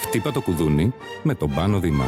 [0.00, 2.06] Χτύπα το κουδούνι με τον Πάνο Δήμα.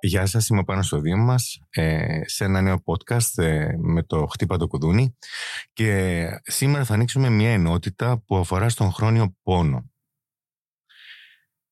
[0.00, 4.02] Γεια σας, είμαι ο Πάνος στο Δήμα μας ε, σε ένα νέο podcast ε, με
[4.02, 5.16] το «Χτύπα το κουδούνι»
[5.72, 9.90] και σήμερα θα ανοίξουμε μια ενότητα που αφορά στον χρόνιο πόνο.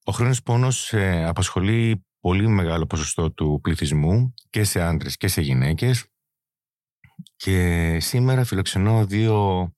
[0.05, 5.41] Ο χρόνιος πόνος ε, απασχολεί πολύ μεγάλο ποσοστό του πληθυσμού και σε άντρες και σε
[5.41, 6.07] γυναίκες
[7.37, 9.69] και σήμερα φιλοξενώ δύο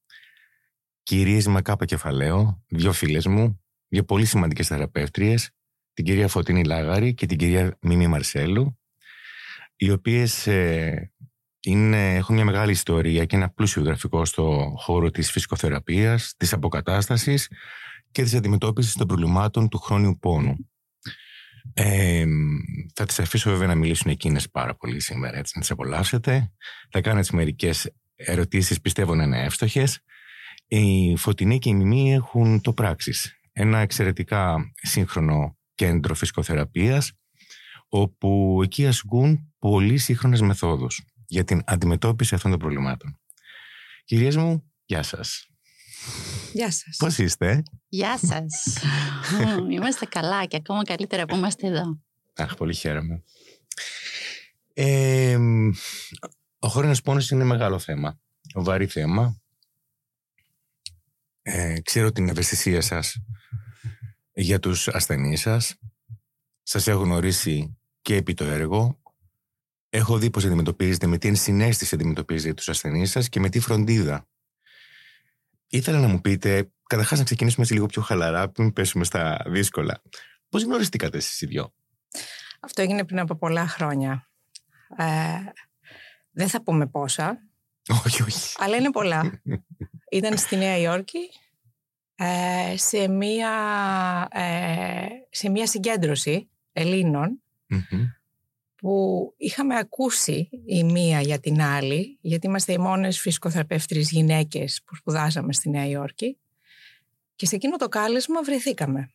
[1.03, 5.51] κυρίες με κάπα κεφαλαίο, δύο φίλες μου, δύο πολύ σημαντικές θεραπεύτριες,
[5.93, 8.79] την κυρία Φωτίνη Λάγαρη και την κυρία Μίμη Μαρσέλου,
[9.77, 11.13] οι οποίες ε,
[11.61, 17.49] είναι, έχουν μια μεγάλη ιστορία και ένα πλούσιο γραφικό στο χώρο της φυσικοθεραπείας, της αποκατάστασης
[18.11, 20.71] και της αντιμετώπισης των προβλημάτων του χρόνιου πόνου.
[21.75, 22.25] Ε,
[22.95, 26.53] θα τις αφήσω βέβαια να μιλήσουν εκείνες πάρα πολύ σήμερα, έτσι να τις απολαύσετε.
[26.91, 30.01] Θα κάνω έτσι μερικές ερωτήσεις, πιστεύω να είναι εύστοχες.
[30.67, 33.41] Η Φωτεινή και η Μιμή έχουν το πράξεις.
[33.53, 37.13] Ένα εξαιρετικά σύγχρονο κέντρο φυσικοθεραπείας,
[37.89, 43.21] όπου εκεί ασκούν πολύ σύγχρονες μεθόδους για την αντιμετώπιση αυτών των προβλημάτων.
[44.05, 45.51] Κυρίες μου, γεια σας.
[46.53, 46.97] Γεια σας.
[46.99, 48.79] Πώς είστε; Γεια σας.
[49.71, 52.01] Είμαστε καλά και ακόμα καλύτερα που είμαστε εδώ.
[52.35, 53.23] Αχ, πολύ χαίρομαι.
[54.75, 55.39] Ε,
[56.59, 58.21] ο χρόνος πόνος είναι μεγάλο θέμα.
[58.55, 59.41] Βαρύ θέμα.
[61.43, 63.17] Ε, ξέρω την ευαισθησία σας
[64.33, 65.75] για τους ασθενείς σας.
[66.63, 69.01] Σας έχω γνωρίσει και επί το έργο.
[69.89, 74.29] Έχω δει πώς αντιμετωπίζετε, με τι ενσυναίσθηση αντιμετωπίζετε τους ασθενείς σας και με τι φροντίδα
[75.73, 80.03] Ήθελα να μου πείτε, καταρχάς να ξεκινήσουμε έτσι λίγο πιο χαλαρά, πριν πέσουμε στα δύσκολα.
[80.49, 81.75] Πώς γνωριστήκατε εσείς οι δυο,
[82.61, 84.31] Αυτό έγινε πριν από πολλά χρόνια.
[84.97, 85.05] Ε,
[86.31, 87.39] δεν θα πούμε πόσα.
[88.05, 88.55] Όχι, όχι.
[88.59, 89.43] Αλλά είναι πολλά.
[90.11, 91.31] Ήταν στη Νέα Υόρκη
[92.15, 93.53] ε, σε, μία,
[94.31, 96.51] ε, σε μία συγκέντρωση
[98.81, 104.95] που είχαμε ακούσει η μία για την άλλη, γιατί είμαστε οι μόνες φυσικοθεραπεύτριες γυναίκες που
[104.95, 106.39] σπουδάσαμε στη Νέα Υόρκη
[107.37, 109.11] και σε εκείνο το κάλεσμα βρεθήκαμε.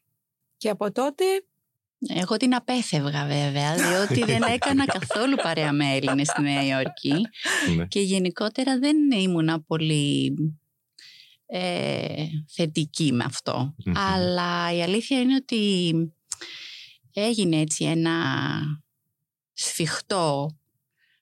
[0.57, 1.23] Και από τότε...
[2.07, 7.13] Εγώ την απέφευγα βέβαια, διότι δεν έκανα καθόλου παρέα με Έλληνες στη Νέα Υόρκη
[7.75, 7.85] ναι.
[7.85, 10.33] και γενικότερα δεν ήμουνα πολύ
[11.45, 13.75] ε, θετική με αυτό.
[13.93, 15.93] Αλλά η αλήθεια είναι ότι
[17.13, 18.11] έγινε έτσι ένα
[19.55, 20.57] σφιχτό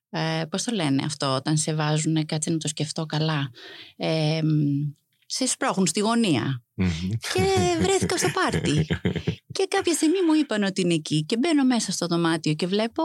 [0.10, 3.52] ε, πώς το λένε αυτό όταν σε βάζουν κάτσε να το σκεφτώ καλά
[3.96, 4.42] ε,
[5.26, 6.64] σε σπρώχνουν στη γωνια
[7.34, 7.42] και
[7.82, 8.86] βρέθηκα στο πάρτι.
[9.56, 13.04] Και κάποια στιγμή μου είπαν ότι είναι εκεί και μπαίνω μέσα στο δωμάτιο και βλέπω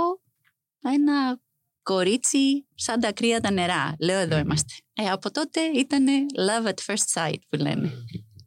[0.83, 1.41] ένα
[1.83, 3.97] κορίτσι σαν τα κρύα τα νερά.
[4.00, 6.06] Λέω εδώ είμαστε ε, από τότε ήταν
[6.49, 7.93] love at first sight που λένε.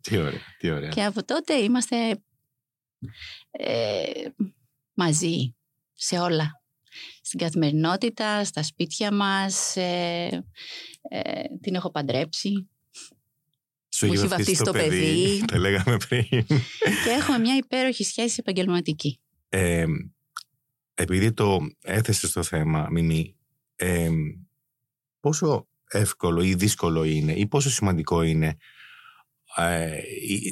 [0.02, 0.90] Τι ωραία, τι ωραία.
[0.90, 2.24] και από τότε είμαστε
[3.52, 4.12] ε,
[4.94, 5.56] μαζί
[5.94, 6.61] σε όλα
[7.32, 10.46] στην καθημερινότητα, στα σπίτια μας, ε,
[11.10, 12.70] ε, την έχω παντρέψει.
[13.90, 16.46] Σου έχει βαφτίσει το παιδί, το λέγαμε πριν.
[17.04, 19.20] Και έχουμε μια υπέροχη σχέση επαγγελματική.
[19.50, 19.86] Ε,
[20.94, 23.36] επειδή το έθεσε στο θέμα, Μιμή,
[23.76, 24.10] ε,
[25.20, 28.58] πόσο εύκολο ή δύσκολο είναι ή πόσο σημαντικό είναι
[29.56, 30.00] ε,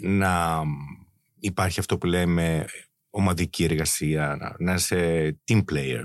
[0.02, 0.62] να
[1.40, 2.66] υπάρχει αυτό που λέμε
[3.10, 6.04] ομαδική εργασία, να είσαι team player;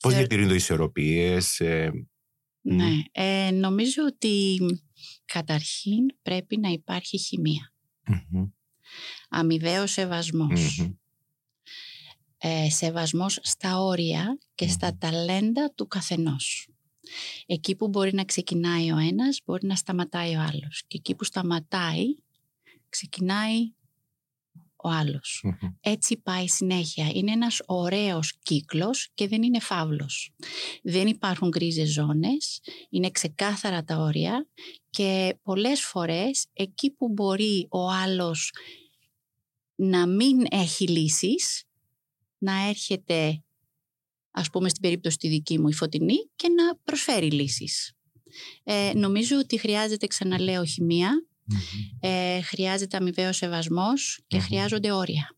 [0.00, 1.60] Πώς διατηρούνται οι ισορροπίες.
[1.60, 1.90] Ε,
[2.60, 4.58] ναι, ε, νομίζω ότι
[5.24, 7.72] καταρχήν πρέπει να υπάρχει χημεία.
[8.06, 8.50] Mm-hmm.
[9.28, 9.96] Αμοιβαίος
[12.38, 16.68] Ε, σεβασμός στα όρια και στα ταλέντα του καθενός.
[17.46, 20.84] Εκεί που μπορεί να ξεκινάει ο ένας, μπορεί να σταματάει ο άλλος.
[20.86, 22.04] Και εκεί που σταματάει,
[22.88, 23.72] ξεκινάει
[24.82, 25.44] ο αλλος
[25.80, 27.10] Έτσι πάει συνέχεια.
[27.14, 30.30] Είναι ένας ωραίος κύκλος και δεν είναι φαύλος.
[30.82, 32.60] Δεν υπάρχουν γκρίζες ζώνες,
[32.90, 34.46] είναι ξεκάθαρα τα όρια
[34.90, 38.52] και πολλές φορές εκεί που μπορεί ο άλλος
[39.74, 41.64] να μην έχει λύσεις,
[42.38, 43.42] να έρχεται
[44.30, 47.92] ας πούμε στην περίπτωση τη δική μου η φωτεινή και να προσφέρει λύσεις.
[48.64, 51.26] Ε, νομίζω ότι χρειάζεται ξαναλέω χημεία
[52.00, 55.36] ε, χρειάζεται αμοιβαίος σεβασμός και χρειάζονται όρια.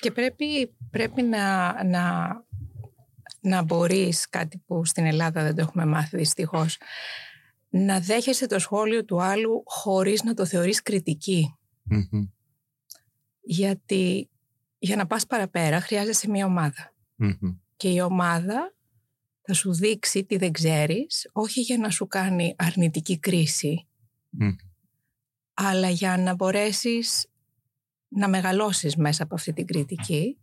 [0.00, 2.26] Και πρέπει, πρέπει να, να,
[3.40, 6.78] να μπορείς κάτι που στην Ελλάδα δεν το έχουμε μάθει δυστυχώς
[7.68, 10.82] να δέχεσαι το σχόλιο του άλλου χωρίς να το θεωρείς
[13.40, 14.30] Γιατί
[14.78, 16.94] για να πας παραπέρα χρειάζεσαι μια ομάδα.
[17.76, 18.74] Και η ομάδα
[19.42, 23.86] θα σου δείξει τι δεν ξέρεις, όχι για να σου κάνει αρνητική κρίση,
[24.30, 24.48] Μμ.
[25.58, 27.26] Αλλά για να μπορέσεις
[28.08, 30.36] να μεγαλώσεις μέσα από αυτή την κριτική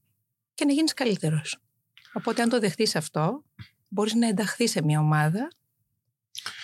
[0.53, 1.57] και να γίνεις καλύτερος.
[2.13, 3.43] Οπότε αν το δεχτείς αυτό,
[3.87, 5.47] μπορείς να ενταχθείς σε μια ομάδα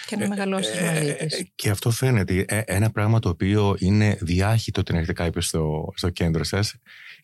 [0.07, 1.39] και να μεγαλώσεις μαζί Ε, της.
[1.39, 2.45] ε, Και αυτό φαίνεται.
[2.47, 6.75] Ε, Ένα πράγμα το οποίο είναι διάχυτο την έχετε κάποιο στο, στο κέντρο σας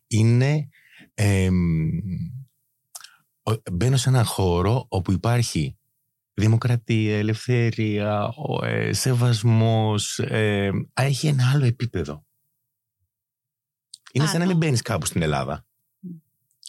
[0.07, 0.69] είναι
[1.13, 1.97] εμ,
[3.43, 5.77] ο- μπαίνω σε έναν χώρο όπου υπάρχει
[6.35, 12.25] δημοκρατία, ελευθερία, ο, ε, σεβασμός, ε, α, έχει ένα άλλο επίπεδο.
[14.11, 14.57] Είναι σαν να Άτομο.
[14.57, 15.65] μην μπαίνεις κάπου στην Ελλάδα.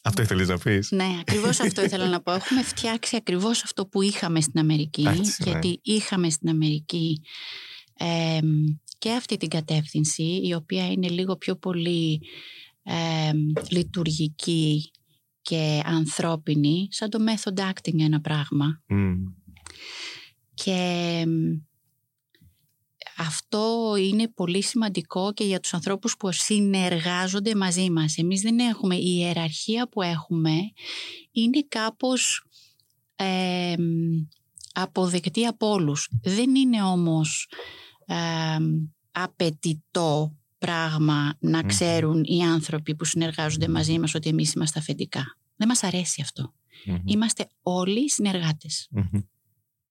[0.02, 2.32] Αυτό ήθελες να πεις; Ναι, ακριβώς αυτό ήθελα να πω.
[2.32, 5.00] Έχουμε φτιάξει ακριβώς αυτό που είχαμε στην Αμερική.
[5.00, 5.50] Εντάξει, ναι.
[5.50, 7.20] γιατί είχαμε στην Αμερική
[7.96, 8.64] εμ,
[8.98, 12.20] και αυτή την κατεύθυνση, η οποία είναι λίγο πιο πολύ
[12.82, 13.36] εμ,
[13.68, 14.90] λειτουργική
[15.42, 18.82] και ανθρώπινη, σαν το method acting ένα πράγμα.
[18.86, 19.14] Μμ.
[20.54, 20.72] Και
[21.22, 21.60] εμ,
[23.16, 28.16] αυτό είναι πολύ σημαντικό και για τους ανθρώπους που συνεργάζονται μαζί μας.
[28.16, 30.54] Εμείς δεν έχουμε, η ιεραρχία που έχουμε
[31.30, 32.46] είναι κάπως
[33.16, 33.80] εμ,
[34.72, 36.08] αποδεκτή από όλους.
[36.22, 37.50] Δεν είναι όμως
[38.06, 38.64] εμ,
[39.10, 41.66] απαιτητό πράγμα να Μμμ.
[41.66, 45.38] ξέρουν οι άνθρωποι που συνεργάζονται μαζί μας ότι εμείς είμαστε αφεντικά.
[45.56, 46.54] Δεν μας αρέσει αυτό.
[46.84, 46.96] Μμμ.
[47.04, 49.20] Είμαστε όλοι συνεργάτες Μμμ.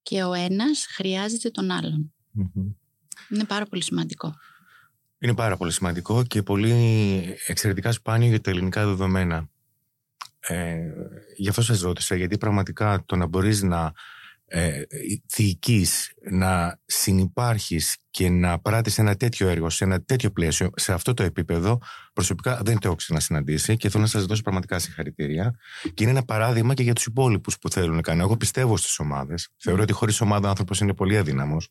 [0.05, 2.13] Και ο ένας χρειάζεται τον άλλον.
[2.31, 2.71] Μμμ.
[3.29, 4.35] Είναι πάρα πολύ σημαντικό.
[5.19, 6.73] Είναι πάρα πολύ σημαντικό και πολύ
[7.47, 9.49] εξαιρετικά σπάνιο για τα ελληνικά δεδομένα.
[10.39, 10.77] Ε,
[11.35, 13.93] γι' αυτό σας ρώτησα, γιατί πραγματικά το να μπορείς να
[14.57, 14.81] ε,
[15.33, 21.13] θυκείς, να συνυπάρχεις και να πράττεις ένα τέτοιο έργο σε ένα τέτοιο πλαίσιο, σε αυτό
[21.13, 21.81] το επίπεδο,
[22.13, 25.55] προσωπικά δεν το έχω ξανασυναντήσει και θέλω να σας δώσω πραγματικά συγχαρητήρια.
[25.93, 28.21] Και είναι ένα παράδειγμα και για τους υπόλοιπους που θέλουν να κάνουν.
[28.21, 29.49] Εγώ πιστεύω στις ομάδες.
[29.57, 31.69] Θεωρώ ότι χωρίς ομάδα ο άνθρωπος είναι πολύ αδύναμος.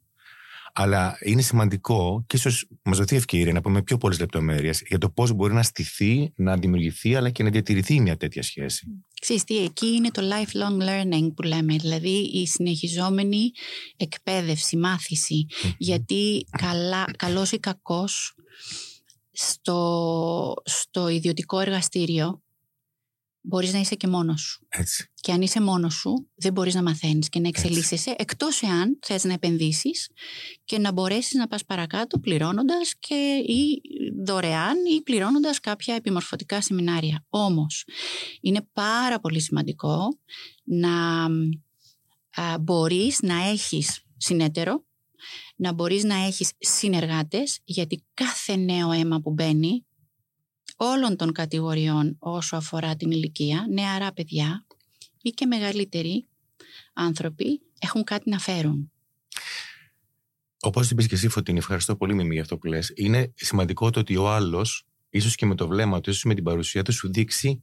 [0.77, 5.11] Αλλά είναι σημαντικό και ίσως μας δοθεί ευκαιρία να πούμε πιο πολλές λεπτομέρειες για το
[5.11, 8.87] πώς μπορεί να στηθεί, να δημιουργηθεί αλλά και να διατηρηθεί μια τέτοια σχέση.
[9.21, 13.51] Ξέρεις τι, εκεί είναι το lifelong learning που λέμε, δηλαδή η συνεχιζόμενη
[13.97, 15.47] εκπαίδευση, μάθηση.
[15.79, 18.35] Γιατί καλά, καλός ή κακός
[19.31, 22.44] στο, στο ιδιωτικό εργαστήριο
[23.47, 24.67] μπορείς να είσαι και μόνος σου.
[24.69, 25.09] Έτσι.
[25.21, 29.25] Και αν είσαι μόνος σου, δεν μπορείς να μαθαίνεις και να εξελίσσεσαι, εκτός εάν θες
[29.25, 30.11] να επενδύσεις
[30.65, 33.81] και να μπορέσεις να πας παρακάτω πληρώνοντας και ή
[34.25, 37.25] δωρεάν ή πληρώνοντας κάποια επιμορφωτικά σεμινάρια.
[37.29, 37.85] Όμως,
[38.41, 40.19] είναι πάρα πολύ σημαντικό
[40.65, 41.25] να
[42.35, 44.85] α, μπορείς να έχεις συνέτερο,
[45.57, 49.87] να μπορείς να έχεις συνεργάτες, γιατί κάθε νέο αίμα που μπαίνει
[50.77, 54.65] όλων των κατηγοριών όσο αφορά την ηλικία, νεαρά παιδιά
[55.23, 56.27] ή και μεγαλύτεροι
[56.93, 58.93] άνθρωποι έχουν κάτι να φέρουν.
[60.61, 62.93] Όπως την πεις και εσύ, Φωτεινή, ευχαριστώ πολύ Μιμή για αυτό που λες.
[62.95, 66.45] Είναι σημαντικό το ότι ο άλλος, ίσως και με το βλέμμα του, ίσως με την
[66.45, 67.63] παρουσία του, σου δείξει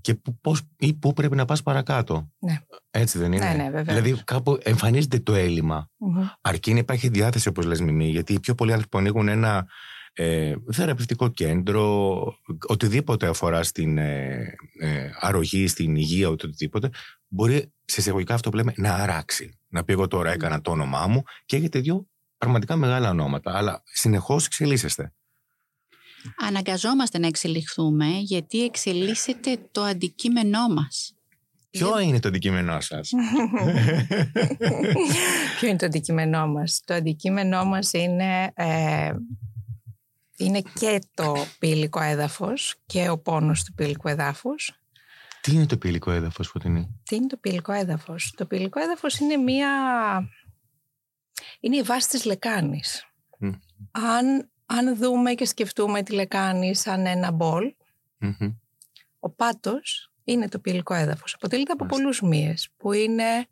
[0.00, 2.30] και που, πώς, ή πού πρέπει να πας παρακάτω.
[2.38, 2.58] Ναι.
[2.90, 3.98] Έτσι δεν είναι; Ναι, ναι, βεβαίως.
[3.98, 5.90] δηλαδή κάπου εμφανίζεται το έλλειμμα.
[5.96, 6.26] Μμμ.
[6.40, 9.66] Αρκεί να υπάρχει διάθεση, όπως λες Μιμή, γιατί οι πιο πολλοί άνθρωποι που ανοίγουν ένα
[10.16, 12.24] ε, θεραπευτικό κέντρο,
[12.66, 16.90] οτιδήποτε αφορά στην ε, ε, αρρωγή, στην υγεία, οτιδήποτε,
[17.28, 19.58] μπορεί σε εισαγωγικά αυτό που λέμε να αράξει.
[19.68, 22.06] Να πει εγώ τώρα έκανα το όνομά μου και έχετε δύο
[22.38, 25.12] πραγματικά μεγάλα ονόματα, αλλά συνεχώς εξελίσσεστε.
[26.36, 31.14] Αναγκαζόμαστε να εξελιχθούμε γιατί εξελίσσεται το αντικείμενό μας.
[31.70, 33.10] Ποιο είναι το αντικείμενό σας,
[35.58, 39.12] Ποιο είναι το αντικείμενό μας; Το αντικείμενό μας είναι, ε,
[40.36, 44.78] είναι και το πύλικο έδαφος και ο πόνος του πύλικου εδάφους.
[45.40, 49.36] Τι είναι το πυλικό έδαφος, Φωτεινή; Τι είναι το πύλικο έδαφος; Το πύλικο έδαφος είναι
[49.36, 49.68] μία...
[51.60, 53.06] Είναι η βάση της λεκάνης.
[53.38, 53.50] Μμ.
[53.90, 57.74] Αν, αν δούμε και σκεφτούμε τη λεκάνη σαν ένα μπολ,
[58.18, 58.54] Μμμ.
[59.18, 61.34] ο πάτος είναι το πύλικο έδαφος.
[61.34, 62.02] Αποτελείται από Μάλιστα.
[62.02, 63.46] πολλούς μύες, που είναι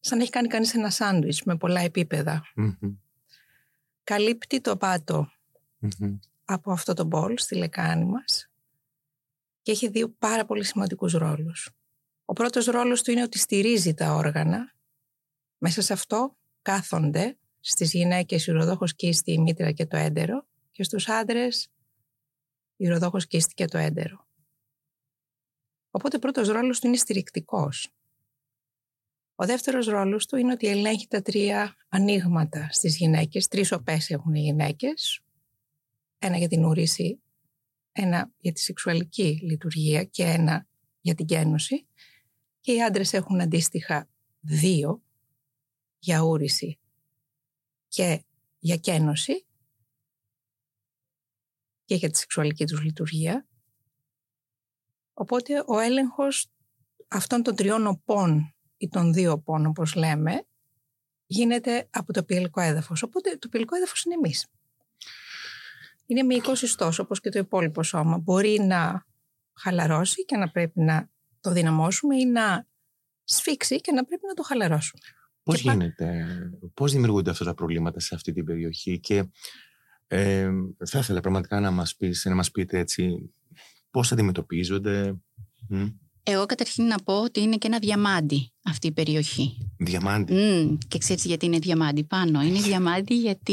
[0.00, 2.42] σαν να έχει κάνει κανείς ένα σάντουιτς με πολλά επίπεδα.
[2.54, 2.72] Μμμ.
[4.04, 5.30] Καλύπτει το πάτο
[5.78, 6.18] Μμμ.
[6.44, 8.50] από αυτό το μπολ στη λεκάνη μας
[9.62, 11.70] και έχει δύο πάρα πολύ σημαντικούς ρόλους.
[12.24, 14.74] Ο πρώτος ρόλος του είναι ότι στηρίζει τα όργανα.
[15.58, 20.82] Μέσα σε αυτό κάθονται στις γυναίκες η ροδόχος κίστη, η μήτρα και το έντερο και
[20.82, 21.68] στους άντρες
[22.76, 24.26] η ροδόχος κίστη και το έντερο.
[25.90, 27.90] Οπότε ο πρώτος ρόλος του είναι στηρικτικός.
[29.34, 33.48] Ο δεύτερος ρόλος του είναι ότι ελέγχει τα τρία ανοίγματα στις γυναίκες.
[33.48, 35.20] Τρεις οπές έχουν οι γυναίκες.
[36.18, 37.20] Ένα για την ούρηση,
[37.92, 40.66] ένα για τη σεξουαλική λειτουργία και ένα
[41.00, 41.86] για την κένωση
[42.60, 44.08] και οι άντρες έχουν αντίστοιχα
[44.40, 45.02] δύο
[45.98, 46.78] για ούρηση
[47.88, 48.24] και
[48.58, 49.46] για κένωση
[51.84, 53.46] και για τη σεξουαλική τους λειτουργία.
[55.14, 56.50] Οπότε ο έλεγχος
[57.08, 60.46] αυτών των τριών οπών ή των δύο οπών όπως λέμε
[61.26, 63.02] γίνεται από το πιελικό έδαφος.
[63.02, 64.46] Οπότε το πιελικό έδαφος είναι εμείς.
[66.06, 68.18] Είναι μυϊκός ιστός όπως και το υπόλοιπο σώμα.
[68.18, 69.06] Μπορεί να
[69.54, 71.10] χαλαρώσει και να πρέπει να
[71.40, 72.66] το δυναμώσουμε ή να
[73.24, 75.02] σφίξει και να πρέπει να το χαλαρώσουμε.
[75.42, 76.26] Πώς Και πά- γίνεται,
[76.74, 79.24] πώς δημιουργούνται αυτά τα προβλήματα σε αυτή την περιοχή και
[80.06, 80.50] ε,
[80.86, 83.32] θα ήθελα πραγματικά να μας, πεις, να μας πείτε έτσι
[83.90, 85.14] πώς αντιμετωπίζονται
[85.68, 85.86] μ,
[86.22, 89.70] Εγώ καταρχήν να πω ότι είναι και ένα διαμάντι αυτή η περιοχή.
[89.78, 90.32] διαμάντι.
[90.32, 92.42] Μμμ, και ξέρεις γιατί είναι διαμάντι πάνω.
[92.42, 93.52] Είναι διαμάντι γιατί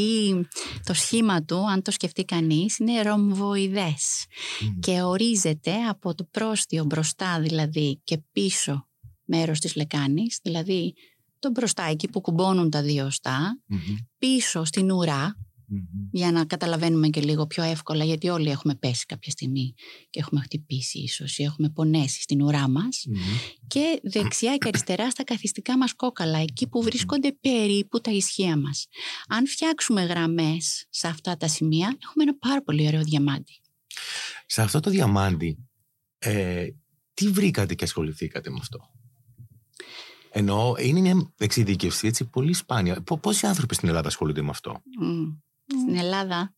[0.84, 4.25] το σχήμα του, αν το σκεφτεί κανείς, είναι ρομβοειδές.
[4.62, 4.79] Μμ.
[4.79, 8.88] Και ορίζεται από το πρόστιο μπροστά δηλαδή και πίσω
[9.25, 10.39] μέρος της λεκάνης.
[10.43, 10.93] Δηλαδή
[11.39, 13.62] το μπροστά εκεί που κουμπώνουν τα δύο οστά.
[13.65, 13.79] Μμμ,
[14.17, 15.36] Πίσω στην ουρά,
[15.74, 16.08] μμμ.
[16.12, 19.74] για να καταλαβαίνουμε και λίγο πιο εύκολα, γιατί όλοι έχουμε πέσει κάποια στιγμή
[20.10, 23.06] και έχουμε χτυπήσει ίσως ή έχουμε πονέσει στην ουρά μας.
[23.08, 23.18] Μμμ.
[23.68, 28.88] Και δεξιά και αριστερά στα καθιστικά μας κόκαλα, εκεί που βρίσκονται περίπου τα ισχύα μας.
[29.27, 33.62] Αν φτιάξουμε γραμμές σε αυτά τα σημεία, έχουμε ένα πάρα πολύ ωραίο διαμάντι.
[34.46, 35.58] Σε αυτό το διαμάντι,
[36.18, 36.68] ε,
[37.13, 38.80] τι βρήκατε και ασχοληθήκατε με αυτό;
[40.30, 43.01] Ενώ είναι μια εξειδίκευση έτσι πολύ σπάνια.
[43.01, 44.82] Πο- Πόσοι άνθρωποι στην Ελλάδα ασχολούνται με αυτό;
[45.65, 45.79] Μμ.
[45.79, 46.53] Στην Ελλάδα,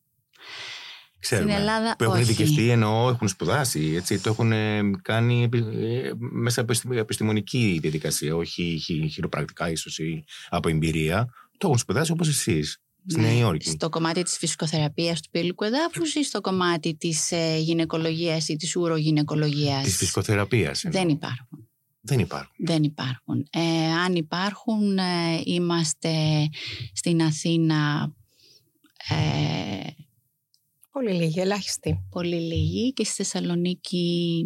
[1.19, 1.51] Ξέρουμε.
[1.51, 2.23] στην Ελλάδα που έχουν όχι.
[2.23, 7.77] ειδικευτεί εννοώ έχουν σπουδάσει, έτσι, το έχουν ε, κάνει επι- ε, μέσα από επιστημ- επιστημονική
[7.81, 11.25] διαδικασία, όχι χει- χειροπρακτικά ίσως ή από εμπειρία.
[11.57, 13.69] Το έχουν σπουδάσει όπως εσείς, στη Ναι, Νέα Υόρκη.
[13.69, 18.75] Στο κομμάτι της φυσικοθεραπείας του πύλικου εδάφους ή στο κομμάτι της ε, γυναικολογίας ή της
[18.75, 20.83] ουρογυναικολογίας; Της φυσικοθεραπείας.
[20.83, 21.01] εννοώ.
[21.01, 21.67] Δεν υπάρχουν.
[22.01, 22.55] Δεν υπάρχουν.
[22.57, 23.47] Δεν υπάρχουν.
[23.51, 23.59] Ε,
[24.05, 26.09] αν υπάρχουν, ε, είμαστε
[26.93, 28.11] στην Αθήνα
[29.09, 29.89] ε,
[30.91, 32.05] Πολύ λίγοι, ελάχιστοι.
[32.09, 34.45] πολύ λίγοι και στη Θεσσαλονίκη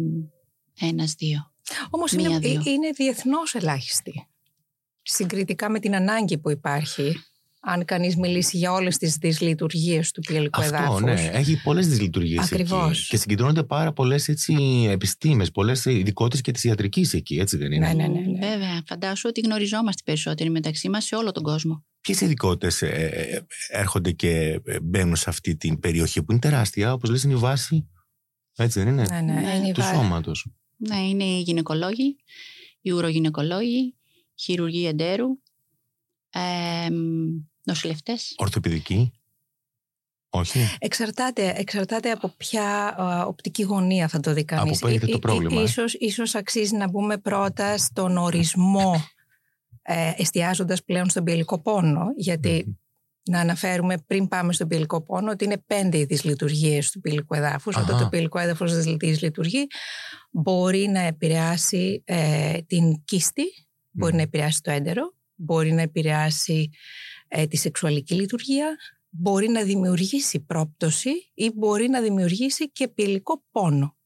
[0.80, 1.52] ένας-δύο.
[1.90, 2.62] Όμως είναι, Μία-δύο.
[2.66, 4.26] ε, είναι διεθνώς ελάχιστοι.
[5.02, 7.14] Συγκριτικά με την ανάγκη που υπάρχει,
[7.62, 11.00] αν κανείς μιλήσει για όλες τις δυσλειτουργίες του πιελικού Αυτό, εδάφους.
[11.02, 11.30] ναι.
[11.32, 12.98] Έχει πολλές δυσλειτουργίες Ακριβώς.
[12.98, 13.06] εκεί.
[13.08, 14.54] Και συγκεντρώνονται πάρα πολλές έτσι,
[14.90, 18.48] επιστήμες, πολλές ειδικότητες και της ιατρικής εκεί, έτσι δεν είναι; Ναι, ναι, ναι, ναι.
[18.48, 21.84] Βέβαια, φαντάσου ότι γνωριζόμαστε περισσότεροι μεταξύ μας σε όλο τον κόσμο.
[22.00, 26.92] Ποιες ειδικότητες ε, ε, έρχονται και ε, μπαίνουν σε αυτή την περιοχή που είναι τεράστια,
[26.92, 27.88] όπως λες είναι η βάση,
[28.56, 29.94] έτσι δεν είναι, Ναι, ναι, Ναι, είναι η του βάση.
[29.94, 30.46] σώματος.
[30.76, 32.16] Ναι, είναι οι γυναικολόγοι,
[32.80, 33.94] οι ουρογυναικολόγοι,
[34.34, 35.26] χειρουργοί εντέρου,
[36.30, 36.40] ε,
[37.62, 38.34] νοσηλευτές.
[38.38, 39.12] Ορθοπηδική.
[40.32, 40.60] Όχι.
[40.78, 44.78] Εξαρτάται, εξαρτάται από ποια α, οπτική γωνία θα το δει κανείς.
[44.78, 49.04] πού έχετε το Ή- ή- πρόβλημα, ε; Ίσως, ίσως αξίζει να μπούμε πρώτα στον ορισμό
[49.82, 52.78] ε, εστιάζοντας πλέον στον πιελικό πόνο, γιατί
[53.22, 57.76] να αναφέρουμε πριν πάμε στον πιελικό πόνο ότι είναι πέντε οι δυσλειτουργίες του πιελικού εδάφους.
[57.76, 57.84] Αχα.
[57.84, 59.66] Όταν το πιελικό έδαφος δυσλειτουργεί
[60.30, 63.42] μπορεί να επηρεάσει ε, την κίστη,
[63.90, 64.16] μπορεί Μμμ.
[64.18, 66.70] να επηρεάσει το έντερο, μπορεί να επηρεάσει
[67.32, 68.76] ε, τη σεξουαλική λειτουργία,
[69.10, 73.96] μπορεί να δημιουργήσει πρόπτωση ή μπορεί να δημιουργήσει και πιελικό πόνο.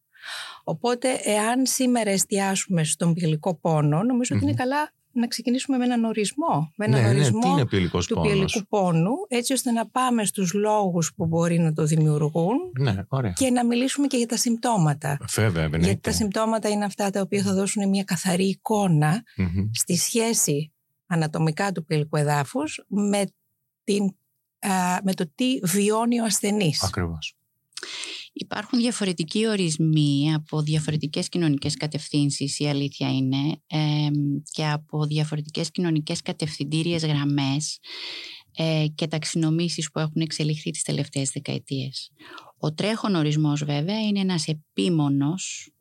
[0.64, 4.58] Οπότε, εάν σήμερα εστιάσουμε στον πιελικό πόνο, νομίζω ότι είναι Μμμ.
[4.58, 6.72] καλά να ξεκινήσουμε με έναν ορισμό.
[6.76, 9.86] Με έναν Ναι, ναι, ορισμό τι είναι ποιηλικός του πόνος; πιελικού πόνου, έτσι ώστε να
[9.86, 13.32] πάμε στους λόγους που μπορεί να το δημιουργούν Ναι, ωραία.
[13.32, 15.18] και να μιλήσουμε και για τα συμπτώματα.
[15.34, 15.86] Βέβαια, εννοείται.
[15.86, 19.68] Γιατί τα συμπτώματα είναι αυτά τα οποία θα δώσουν μια καθαρή εικόνα Μμμ.
[19.72, 20.72] στη σχέση
[21.06, 23.24] ανατομικά του πυλικού εδάφους με,
[23.84, 24.04] την,
[24.58, 26.82] α, με το τι βιώνει ο ασθενής.
[26.82, 27.36] Ακριβώς.
[28.32, 34.12] Υπάρχουν διαφορετικοί ορισμοί από διαφορετικές κοινωνικές κατευθύνσεις, η αλήθεια είναι, εμ,
[34.50, 37.78] και από διαφορετικές κοινωνικές κατευθυντήριες γραμμές
[38.56, 42.10] ε, και ταξινομήσεις που έχουν εξελιχθεί τις τελευταίες δεκαετίες.
[42.58, 45.72] Ο τρέχον ορισμός βέβαια είναι ένας επίμονος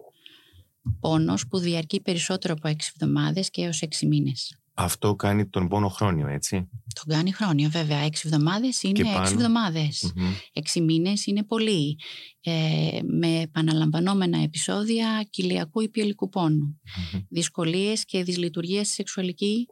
[1.00, 4.58] πόνος που διαρκεί περισσότερο από έξι εβδομάδες και έως έξι μήνες.
[4.75, 6.70] Αυτό κάνει τον πόνο χρόνιο, έτσι.
[6.94, 7.98] Τον κάνει χρόνια βέβαια.
[7.98, 9.18] Έξι εβδομάδες Και είναι πάνω.
[9.22, 10.13] έξι εβδομάδες.
[10.15, 10.32] Μμμ.
[10.53, 11.98] Έξι μήνες είναι πολύ.
[12.42, 16.80] Ε, με επαναλαμβανόμενα επεισόδια κοιλιακού ή πιελικού πόνου.
[17.13, 17.22] Μμμ.
[17.30, 19.68] Δυσκολίες και δυσλειτουργίες στη σεξουαλική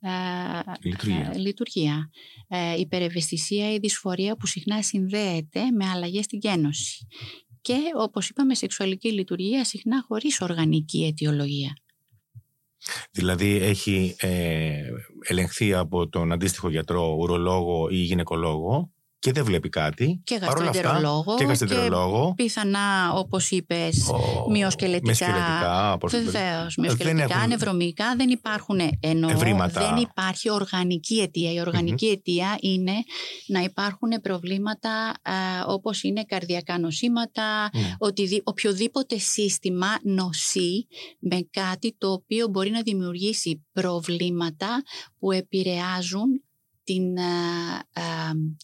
[0.00, 0.08] ε,
[0.82, 1.30] Λειτουργία.
[1.34, 2.10] ε, λειτουργία.
[2.48, 7.06] Ε, υπερευαισθησία ή δυσφορία που συχνά συνδέεται με αλλαγές στην γένωση.
[7.60, 11.76] Και όπως είπαμε σεξουαλική λειτουργία συχνά χωρίς οργανική αιτιολογία.
[13.10, 14.88] Δηλαδή έχει ε,
[15.28, 18.90] ελεγχθεί από τον αντίστοιχο γιατρό, ουρολόγο ή γυναικολόγο
[19.22, 20.20] και δεν βλέπει κάτι.
[20.24, 21.34] Και Παρ' όλα αυτά, γαστροεντερολόγο.
[21.36, 22.34] Και γαστροεντερολόγο.
[22.36, 25.06] πιθανά, όπως είπες, ο- μειοσκελετικά.
[25.06, 26.74] με σκελετικά, όπως Βεβαίως.
[26.74, 28.80] Δεν Μειοσκελετικά, έχουν- νευρομυϊκά δεν υπάρχουν.
[29.00, 29.80] Εννοώ Ευρήματα.
[29.80, 31.52] δεν υπάρχει οργανική αιτία.
[31.52, 32.92] Η οργανική αιτία είναι
[33.46, 34.90] να υπάρχουν προβλήματα
[35.22, 35.32] α,
[35.66, 37.94] όπως είναι καρδιακά νοσήματα, Ναι.
[37.98, 40.86] οτιδη- οποιοδήποτε σύστημα νοσεί
[41.18, 44.82] με κάτι το οποίο μπορεί να δημιουργήσει προβλήματα
[45.18, 46.42] που επηρεάζουν
[46.84, 47.22] την, α,
[47.92, 48.02] α,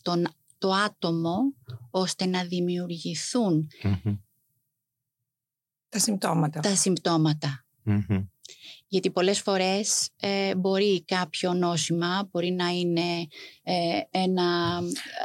[0.02, 0.26] τον,
[0.58, 1.36] το άτομο
[1.90, 4.14] ώστε να δημιουργηθούν Μμμ.
[5.88, 6.60] Τα συμπτώματα.
[6.60, 7.64] τα συμπτώματα.
[7.82, 8.24] Μμμ.
[8.90, 13.26] Γιατί πολλές φορές ε, μπορεί κάποιο νόσημα, μπορεί να είναι
[13.62, 14.78] ε, ένα,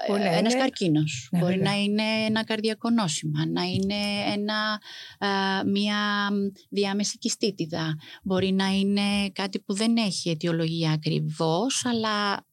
[0.07, 1.71] Μπορεί να ε, ένας είναι- καρκίνος, Ναι, μπορεί βέβαια.
[1.71, 3.95] να είναι ένα καρδιακό νόσημα, να είναι
[4.33, 4.79] ένα,
[5.19, 6.29] α, μια
[6.69, 12.45] διάμεση κυστίτιδα, μπορεί να είναι κάτι που δεν έχει αιτιολογία ακριβώς, αλλά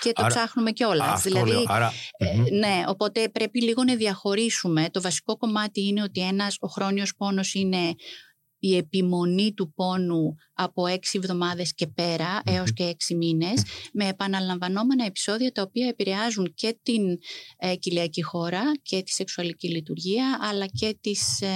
[0.00, 1.06] και το Άρα- ψάχνουμε κιόλας.
[1.08, 1.64] Αυτό Δηλαδή, λέω.
[1.66, 2.44] Άρα, ε, μμμ.
[2.58, 4.88] ναι, οπότε πρέπει λίγο να διαχωρίσουμε.
[4.90, 7.94] Το βασικό κομμάτι είναι ότι ένας, ο χρόνιος πόνος είναι
[8.60, 12.54] η επιμονή του πόνου από έξι εβδομάδες και πέρα Μμμ.
[12.54, 17.02] έως και έξι μήνες με επαναλαμβανόμενα επεισόδια τα οποία επηρεάζουν και την
[17.58, 21.48] ε, κοιλιακή χώρα και τη σεξουαλική λειτουργία αλλά και, τις, ε,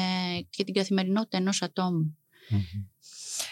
[0.50, 2.16] και την καθημερινότητα ενός ατόμου
[2.48, 2.60] Μμμ.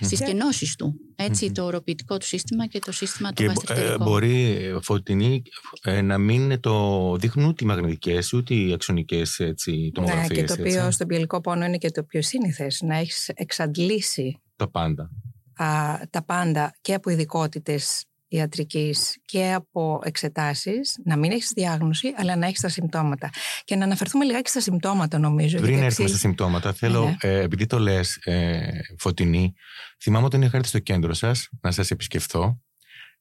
[0.00, 0.94] Στις Και- κενώσεις του.
[1.16, 1.52] Έτσι, Μμμ.
[1.52, 4.04] το οροποιητικό του σύστημα και το σύστημα το Και ε, γαστρεντερικό.
[4.04, 5.42] μπορεί ε, φωτεινή
[5.82, 10.38] ε, να μην το δείχνουν ούτε οι μαγνητικές ούτε οι αξονικές έτσι, Ναι, τομογραφίες.
[10.40, 10.90] και το οποίο έτσι.
[10.92, 12.80] στον πιελικό πόνο είναι και το πιο σύνηθες.
[12.80, 15.10] Να έχεις εξαντλήσει Τα πάντα.
[15.54, 15.66] α,
[16.10, 22.46] τα πάντα και από ειδικότητες ιατρικής και από εξετάσεις, να μην έχεις διάγνωση, αλλά να
[22.46, 23.30] έχεις τα συμπτώματα.
[23.64, 25.56] Και να αναφερθούμε λιγάκι στα συμπτώματα, νομίζω.
[25.58, 27.16] Πριν γιατί έρθουμε στα αξίζει- συμπτώματα, θέλω, Ναι.
[27.20, 28.68] ε, επειδή το λες, ε,
[28.98, 29.52] Φωτεινή,
[30.00, 32.60] θυμάμαι όταν είχα έρθει στο κέντρο σας να σας επισκεφθώ,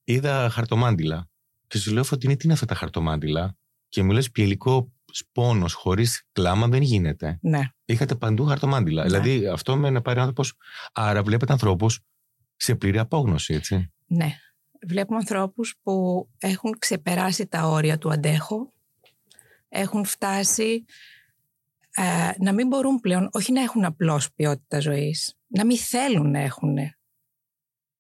[0.04, 1.30] είδα χαρτομάντιλα.
[1.68, 3.58] Και σου λέω, Φωτεινή, τι είναι αυτά τα χαρτομάντιλα;
[3.90, 4.92] Και μου λες, πιελικό
[5.32, 7.38] πόνο χωρίς κλάμα δεν γίνεται.
[7.42, 9.02] Ναι, Είχατε παντού χαρτομάντιλα.
[9.04, 9.08] Ναι.
[9.20, 10.54] Δηλαδή, αυτό με να πάρει άνθρωπος.
[10.94, 12.00] Άρα, βλέπετε ανθρώπους
[12.56, 13.92] σε πλήρη απόγνωση, έτσι.
[14.08, 14.36] ναι.
[14.88, 18.72] Βλέπουμε ανθρώπους που έχουν ξεπεράσει τα όρια του αντέχω,
[19.70, 20.86] έχουν φτάσει
[21.92, 26.40] ε, να μην μπορούν πλέον, όχι να έχουν απλώς ποιότητα ζωής, να μην θέλουν να
[26.40, 26.78] έχουν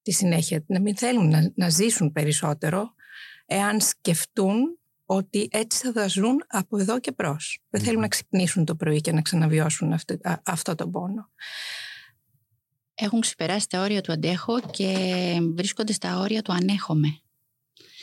[0.01, 2.93] τη συνέχεια, να μην θέλουν να, να ζήσουν περισσότερο,
[3.45, 7.59] εάν σκεφτούν ότι έτσι θα τα ζουν από εδώ και μπρος.
[7.69, 11.29] Δεν θέλουν να ξυπνήσουν το πρωί και να ξαναβιώσουν αυτό, α- αυτό το πόνο.
[12.99, 14.93] Έχουν ξεπεράσει τα όρια του αντέχω και
[15.55, 17.19] βρίσκονται στα όρια του ανέχομαι.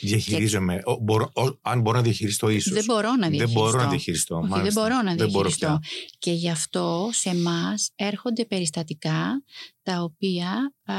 [0.01, 0.81] Διαχειρίζομαι.
[0.85, 2.73] Ο, μπορώ, ο- αν μπορώ να διαχειριστώ, ίσως.
[2.73, 3.59] Δεν μπορώ να Δεν διαχειριστώ.
[3.61, 4.35] μπορώ να διαχειριστώ.
[4.35, 4.81] Όχι, δεν μάλιστα.
[4.81, 5.79] μπορώ να Δεν μπορώ διαχειριστώ.
[5.81, 5.89] πια.
[6.17, 9.43] και γι' αυτό σε εμάς έρχονται περιστατικά
[9.83, 10.93] τα οποία α,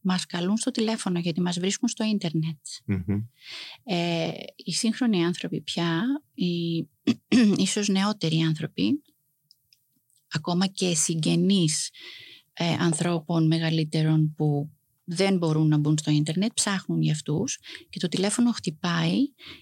[0.00, 2.58] μας καλούν στο τηλέφωνο γιατί μας βρίσκουν στο ίντερνετ.
[2.84, 3.20] Μμμ.
[3.84, 6.02] Ε, οι σύγχρονοι άνθρωποι πια,
[6.34, 6.86] οι
[7.66, 9.02] ίσως νεότεροι άνθρωποι,
[10.28, 11.90] ακόμα και συγγενείς
[12.62, 14.70] ε, ανθρώπων μεγαλύτερων που
[15.04, 17.58] δεν μπορούν να μπουν στο ίντερνετ, ψάχνουν για αυτούς
[17.90, 19.16] και το τηλέφωνο χτυπάει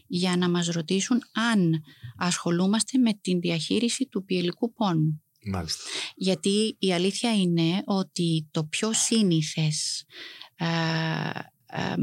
[0.07, 1.83] για να μας ρωτήσουν αν
[2.17, 5.23] ασχολούμαστε με την διαχείριση του πιελικού πόνου.
[5.45, 5.83] Μάλιστα.
[6.15, 10.05] Γιατί η αλήθεια είναι ότι το πιο σύνηθες
[10.57, 10.67] α,
[11.67, 12.03] αμ,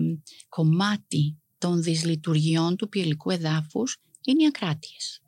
[0.49, 5.24] κομμάτι των δυσλειτουργιών του πιελικού εδάφους είναι οι ακράτειες.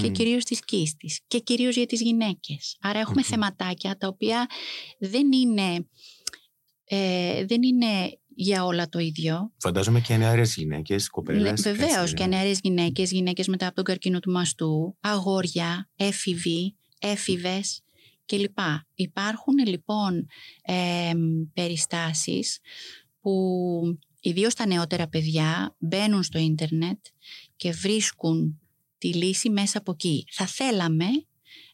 [0.00, 0.12] Και Μμ.
[0.12, 1.20] κυρίως της κίστης.
[1.26, 2.76] Και κυρίως για τις γυναίκες.
[2.80, 3.30] Άρα έχουμε Μμμ.
[3.30, 4.46] θεματάκια τα οποία
[4.98, 5.88] δεν είναι,
[6.84, 9.52] ε, δεν είναι για όλα το ίδιο.
[9.58, 11.64] Φαντάζομαι και νεαρές γυναίκες, κοπέλες.
[11.64, 17.80] Ναι, Βεβαίως και νεαρές γυναίκες, γυναίκες μετά από τον καρκίνο του μαστού, αγόρια, έφηβοι, έφηβες
[18.26, 18.58] κλπ.
[18.94, 20.26] Υπάρχουν λοιπόν
[20.62, 21.12] ε,
[21.54, 22.58] περιστάσεις
[23.20, 23.32] που
[24.20, 26.98] ιδίως τα νεότερα παιδιά μπαίνουν στο ίντερνετ
[27.56, 28.60] και βρίσκουν
[28.98, 30.24] τη λύση μέσα από εκεί.
[30.30, 31.06] Θα θέλαμε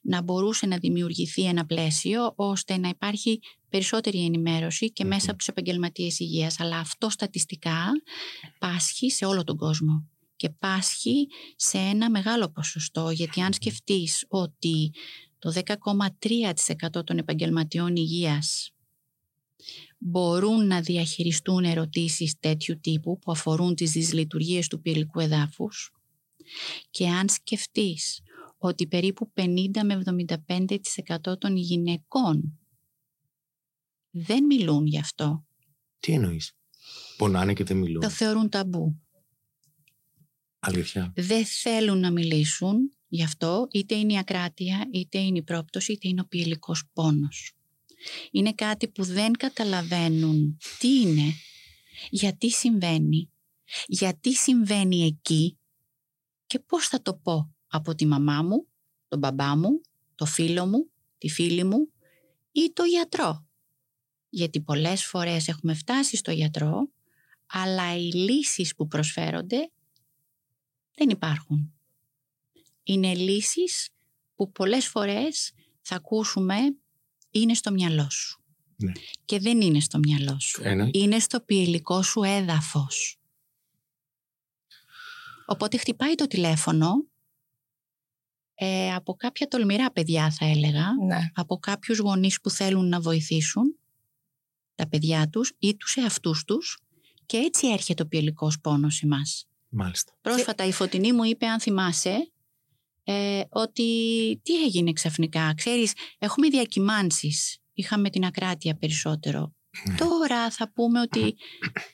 [0.02, 5.28] να μπορούσε να δημιουργηθεί ένα πλαίσιο ώστε να υπάρχει περισσότερη ενημέρωση και μέσα Μμμ.
[5.28, 6.60] από τους επαγγελματίες υγείας.
[6.60, 7.90] Αλλά αυτό στατιστικά
[8.58, 10.06] πάσχει σε όλο τον κόσμο
[10.36, 14.92] και πάσχει σε ένα μεγάλο ποσοστό γιατί αν σκεφτείς ότι
[15.38, 18.70] το 10,3% των επαγγελματιών υγείας
[19.98, 25.92] μπορούν να διαχειριστούν ερωτήσεις τέτοιου τύπου που αφορούν τις δυσλειτουργίες του πυρηλικού εδάφους
[26.90, 28.20] και αν σκεφτείς
[28.58, 30.02] ότι περίπου 50 με
[31.26, 32.58] 75% των γυναικών
[34.10, 35.44] δεν μιλούν γι' αυτό,
[36.00, 36.56] Τι εννοείς;
[37.16, 38.00] Πονάνε και δεν μιλούν.
[38.00, 38.96] το θεωρούν ταμπού.
[40.58, 41.12] Αλήθεια.
[41.16, 42.76] δεν θέλουν να μιλήσουν
[43.08, 47.52] γι' αυτό, είτε είναι η ακράτεια, είτε είναι η πρόπτωση, είτε είναι ο πιελικός πόνος.
[48.30, 51.32] Είναι κάτι που δεν καταλαβαίνουν τι είναι,
[52.10, 53.30] γιατί συμβαίνει,
[53.86, 55.58] γιατί συμβαίνει εκεί
[56.52, 58.66] και πώς θα το πω από τη μαμά μου,
[59.08, 59.80] τον μπαμπά μου,
[60.14, 61.92] το φίλο μου, τη φίλη μου
[62.52, 63.46] ή το γιατρό.
[64.28, 66.88] Γιατί πολλές φορές έχουμε φτάσει στο γιατρό,
[67.46, 69.70] αλλά οι λύσεις που προσφέρονται
[70.94, 71.72] δεν υπάρχουν.
[72.82, 73.90] Είναι λύσεις
[74.34, 76.56] που πολλές φορές θα ακούσουμε
[77.30, 78.42] είναι στο μυαλό σου.
[78.76, 78.92] Ναι.
[79.24, 80.62] Και δεν είναι στο μυαλό σου.
[80.64, 80.88] Ένα.
[80.92, 83.21] Είναι στο ποιηλικό σου έδαφος.
[85.52, 87.06] Οπότε χτυπάει το τηλέφωνο
[88.54, 91.30] ε, από κάποια τολμηρά παιδιά θα έλεγα, Ναι.
[91.34, 93.76] από κάποιους γονείς που θέλουν να βοηθήσουν
[94.74, 96.78] τα παιδιά τους ή τους εαυτούς τους
[97.26, 99.46] και έτσι έρχεται ο ποιηλικός πόνος σε μας.
[99.68, 100.12] Μάλιστα.
[100.20, 102.32] Πρόσφατα η Φωτεινή μου είπε αν θυμάσαι
[103.04, 103.82] ε, ότι
[104.42, 105.54] τι έγινε ξαφνικά.
[105.56, 107.58] Ξέρεις, έχουμε διακυμάνσεις.
[107.72, 109.54] Είχαμε την ακράτεια περισσότερο.
[109.88, 109.94] Ναι.
[109.96, 111.34] Τώρα θα πούμε ότι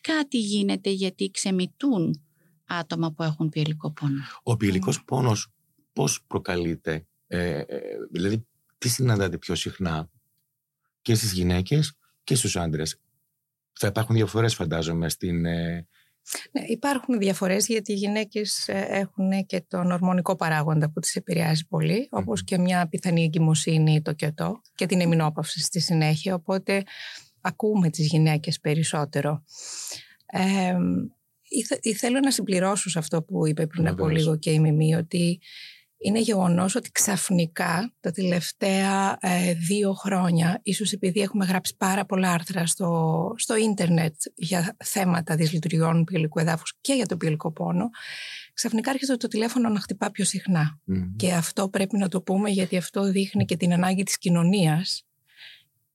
[0.01, 2.28] κάτι γίνεται γιατί ξεμητούν
[2.69, 4.21] άτομα που έχουν ποιηλικό πόνο.
[4.43, 5.53] Ο ποιηλικός πόνος
[5.93, 7.79] πώς προκαλείται, ε, ε,
[8.11, 8.47] δηλαδή
[8.79, 10.09] τι συναντάτε πιο συχνά
[11.03, 13.01] και στις γυναίκες και στους άντρες;
[13.73, 15.45] Θα υπάρχουν διαφορές φαντάζομαι στην...
[15.45, 15.87] ε,
[16.53, 21.67] Ναι, υπάρχουν διαφορές γιατί οι γυναίκες ε, έχουν και τον ορμονικό παράγοντα που τις επηρεάζει
[21.67, 26.85] πολύ, όπως και μια πιθανή εγκυμοσύνη ή το κιωτό και την εμεινόπαυση στη συνέχεια, οπότε
[27.41, 29.45] ακούμε τις γυναίκες περισσότερο.
[30.27, 31.18] Ε, ήθε-
[31.97, 34.21] θέλω να συμπληρώσω σε αυτό που είπε πριν από Βεβαίως.
[34.21, 35.41] λίγο και η Μιμή, ότι
[36.01, 42.33] είναι γεγονός ότι ξαφνικά τα τελευταία ε, δύο χρόνια, ίσως επειδή έχουμε γράψει πάρα πολλά
[42.33, 47.89] άρθρα στο, στο ίντερνετ για θέματα δυσλειτουργιών ποιηλικού εδάφους και για τον ποιηλικό πόνο,
[48.55, 50.81] ξαφνικά άρχισε το τηλέφωνο να χτυπά πιο συχνά.
[50.85, 55.08] μ, Και αυτό πρέπει να το πούμε γιατί αυτό δείχνει και την ανάγκη της κοινωνίας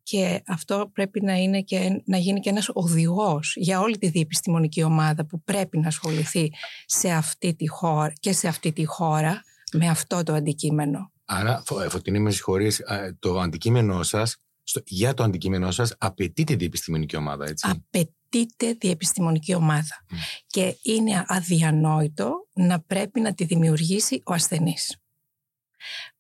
[0.04, 4.84] και αυτό πρέπει να, είναι και, να γίνει και ένας οδηγός για όλη τη διεπιστημονική
[4.84, 6.52] ομάδα που πρέπει να ασχοληθεί
[6.86, 9.42] σε αυτή τη χώρα και σε αυτή τη χώρα
[9.74, 11.12] με αυτό το αντικείμενο.
[11.26, 15.96] Άρα, Φω- ε, Φωτεινή, με συγχωρείς, ε, το αντικείμενό σας, στο, για το αντικείμενό σας
[15.98, 20.16] απαιτείται διεπιστημονική ομάδα, έτσι; Απαιτείται διεπιστημονική ομάδα Μμ.
[20.48, 24.98] και είναι αδιανόητο να πρέπει να τη δημιουργήσει ο ασθενής.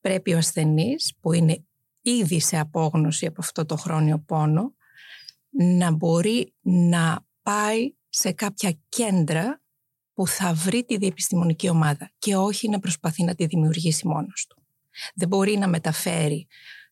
[0.02, 1.66] Πρέπει ο ασθενής που είναι
[2.04, 4.74] ήδη σε απόγνωση από αυτό το χρόνιο πόνο
[5.50, 9.62] να μπορεί να πάει σε κάποια κέντρα
[10.14, 14.64] που θα βρει τη διεπιστημονική ομάδα και όχι να προσπαθεί να τη δημιουργήσει μόνος του.
[15.16, 16.48] Δεν μπορεί να μεταφέρει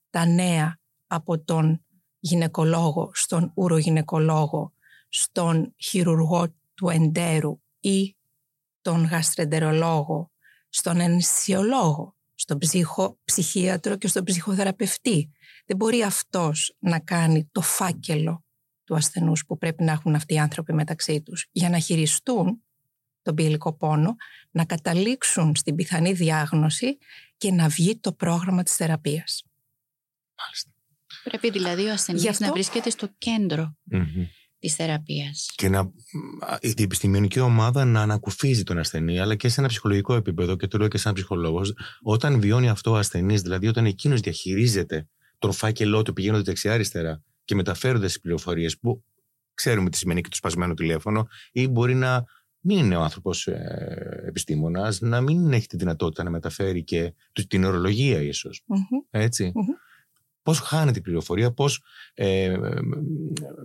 [0.09, 1.85] τα νέα από τον
[2.19, 4.73] γυναικολόγο στον ουρογυναικολόγο,
[5.09, 8.15] στον χειρουργό του εντέρου ή
[8.81, 10.31] τον γαστρεντερολόγο,
[10.69, 15.31] στον ενσιολόγο, στον ψυχο, ψυχίατρο και στον ψυχοθεραπευτή.
[15.65, 18.43] Δεν μπορεί αυτός να κάνει το φάκελο
[18.83, 22.63] του ασθενούς που πρέπει να έχουν αυτοί οι άνθρωποι μεταξύ τους για να χειριστούν
[23.21, 24.15] τον ποιηλικό πόνο,
[24.51, 26.97] να καταλήξουν στην πιθανή διάγνωση
[27.37, 29.43] και να βγει το πρόγραμμα της θεραπείας.
[30.43, 30.69] Μάλιστα.
[31.23, 34.25] Πρέπει δηλαδή ο ασθενής Γι' αυτό- να βρίσκεται στο κέντρο Μμμ.
[34.61, 35.51] Της θεραπείας.
[35.55, 35.89] Και να, μ,
[36.59, 40.77] η διεπιστημονική ομάδα να ανακουφίζει τον ασθενή, αλλά και σε ένα ψυχολογικό επίπεδο, και το
[40.77, 45.07] λέω και σαν ψυχολόγος, όταν βιώνει αυτό ο ασθενής, δηλαδή όταν εκείνος διαχειρίζεται
[45.39, 49.03] τον φάκελό του πηγαίνοντας δεξιά-αριστερά και μεταφέρονται τι πληροφορίες που
[49.53, 52.23] ξέρουμε τι σημαίνει και το σπασμένο τηλέφωνο, ή μπορεί να
[52.63, 57.47] μην είναι ο άνθρωπος ε, επιστήμονας, να μην έχει τη δυνατότητα να μεταφέρει και του-
[57.47, 58.61] την ορολογία, ίσως.
[58.65, 58.79] Μμμ.
[59.09, 59.43] Έτσι.
[59.55, 59.65] Μμμ.
[60.43, 62.57] Πώς χάνεται η πληροφορία, πώς ε,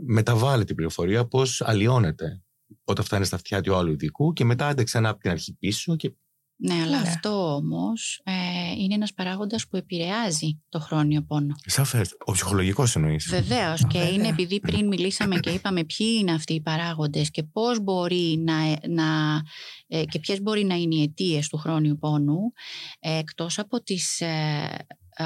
[0.07, 2.41] μεταβάλλεται η πληροφορία, πώς αλλοιώνεται
[2.85, 5.97] όταν φτάνει στα αυτιά του άλλου ειδικού και μετά άντε ξανά από την αρχή πίσω
[5.97, 6.12] και
[6.57, 7.01] Ναι, αλλά Ωραία.
[7.01, 8.33] αυτό όμως ε,
[8.79, 11.55] είναι ένας παράγοντας που επηρεάζει το χρόνιο πόνο.
[11.67, 13.29] σαφές, ο ψυχολογικός εννοείς.
[13.29, 13.87] Βεβαίως.
[13.87, 14.12] Και Βέβαια.
[14.12, 18.55] είναι επειδή πριν μιλήσαμε και είπαμε ποιοι είναι αυτοί οι παράγοντες και πώς μπορεί να.
[18.89, 19.43] να
[19.87, 22.53] ε, και ποιες μπορεί να είναι οι αιτίες του χρόνιου πόνου,
[23.01, 24.77] ε, εκτός από τις ε, ε,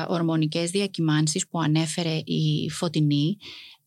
[0.07, 3.37] ορμονικές διακυμάνσεις που ανέφερε η Φωτεινή,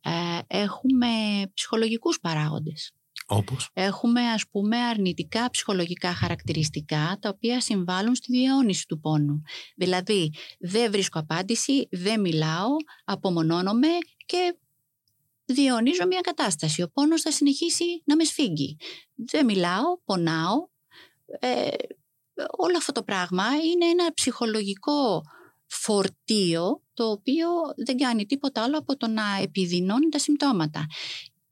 [0.02, 0.12] ε,
[0.48, 1.08] έχουμε
[1.54, 2.94] ψυχολογικούς παράγοντες.
[3.28, 9.42] Όπως; Έχουμε ας πούμε αρνητικά ψυχολογικά χαρακτηριστικά τα οποία συμβάλλουν στη διαιώνιση του πόνου.
[9.76, 12.70] Δηλαδή δεν βρίσκω απάντηση, δεν μιλάω,
[13.04, 13.88] απομονώνομαι
[14.26, 14.58] και
[15.46, 16.82] διαιωνίζω μια κατάσταση.
[16.82, 18.78] Ο πόνος θα συνεχίσει να με σφίγγει.
[19.14, 20.68] Δεν μιλάω, πονάω.
[21.40, 21.68] Ε,
[22.58, 25.22] όλο αυτό το πράγμα είναι ένα ψυχολογικό
[25.74, 27.48] φορτίο το οποίο
[27.86, 30.88] δεν κάνει τίποτα άλλο από το να επιδεινώνει τα συμπτώματα.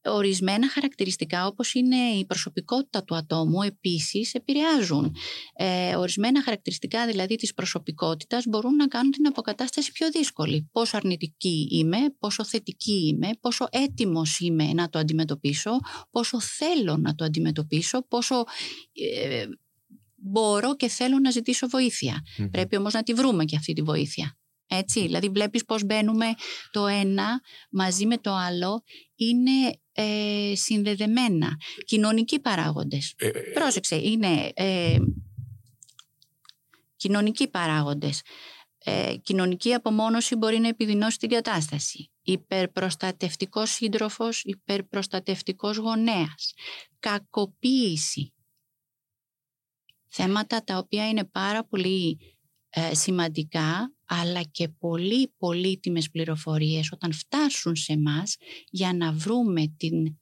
[0.03, 5.15] Ορισμένα χαρακτηριστικά όπως είναι η προσωπικότητα του ατόμου επίσης επηρεάζουν.
[5.55, 10.69] Ε, ορισμένα χαρακτηριστικά δηλαδή της προσωπικότητας μπορούν να κάνουν την αποκατάσταση πιο δύσκολη.
[10.71, 15.71] Πόσο αρνητική είμαι, πόσο θετική είμαι, πόσο έτοιμος είμαι να το αντιμετωπίσω,
[16.11, 18.43] πόσο θέλω να το αντιμετωπίσω, πόσο
[18.93, 19.45] ε,
[20.21, 22.21] μπορώ και θέλω να ζητήσω βοήθεια.
[22.37, 22.49] Μμμ.
[22.49, 24.35] Πρέπει όμως να τη βρούμε και αυτή τη βοήθεια.
[24.67, 26.25] Έτσι, δηλαδή βλέπεις πώς μπαίνουμε
[26.71, 28.83] το ένα μαζί με το άλλο
[29.15, 31.57] είναι ε, συνδεδεμένα.
[31.85, 33.13] Κοινωνικοί παράγοντες.
[33.17, 34.97] Ε, ε, Πρόσεξε, είναι ε,
[36.95, 38.21] κοινωνικοί παράγοντες.
[38.83, 42.11] Ε, κοινωνική απομόνωση μπορεί να επιδεινώσει την κατάσταση.
[42.21, 46.53] Υπερπροστατευτικός σύντροφος, υπερπροστατευτικός γονέας.
[46.99, 48.33] Κακοποίηση.
[50.13, 52.19] Θέματα τα οποία είναι πάρα πολύ
[52.69, 58.35] ε, σημαντικά αλλά και πολύ πολύτιμες πληροφορίες όταν φτάσουν σε μας
[58.69, 60.17] για να βρούμε την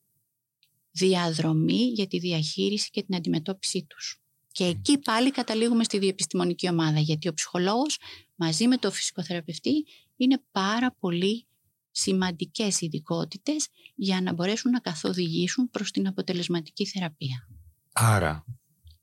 [0.91, 4.21] διαδρομή για τη διαχείριση και την αντιμετώπιση τους.
[4.51, 7.97] Και εκεί πάλι καταλήγουμε στη διεπιστημονική ομάδα, γιατί ο ψυχολόγος
[8.35, 11.47] μαζί με το φυσικοθεραπευτή είναι πάρα πολύ
[11.91, 17.47] σημαντικές ειδικότητες για να μπορέσουν να καθοδηγήσουν προς την αποτελεσματική θεραπεία.
[17.93, 18.45] Άρα,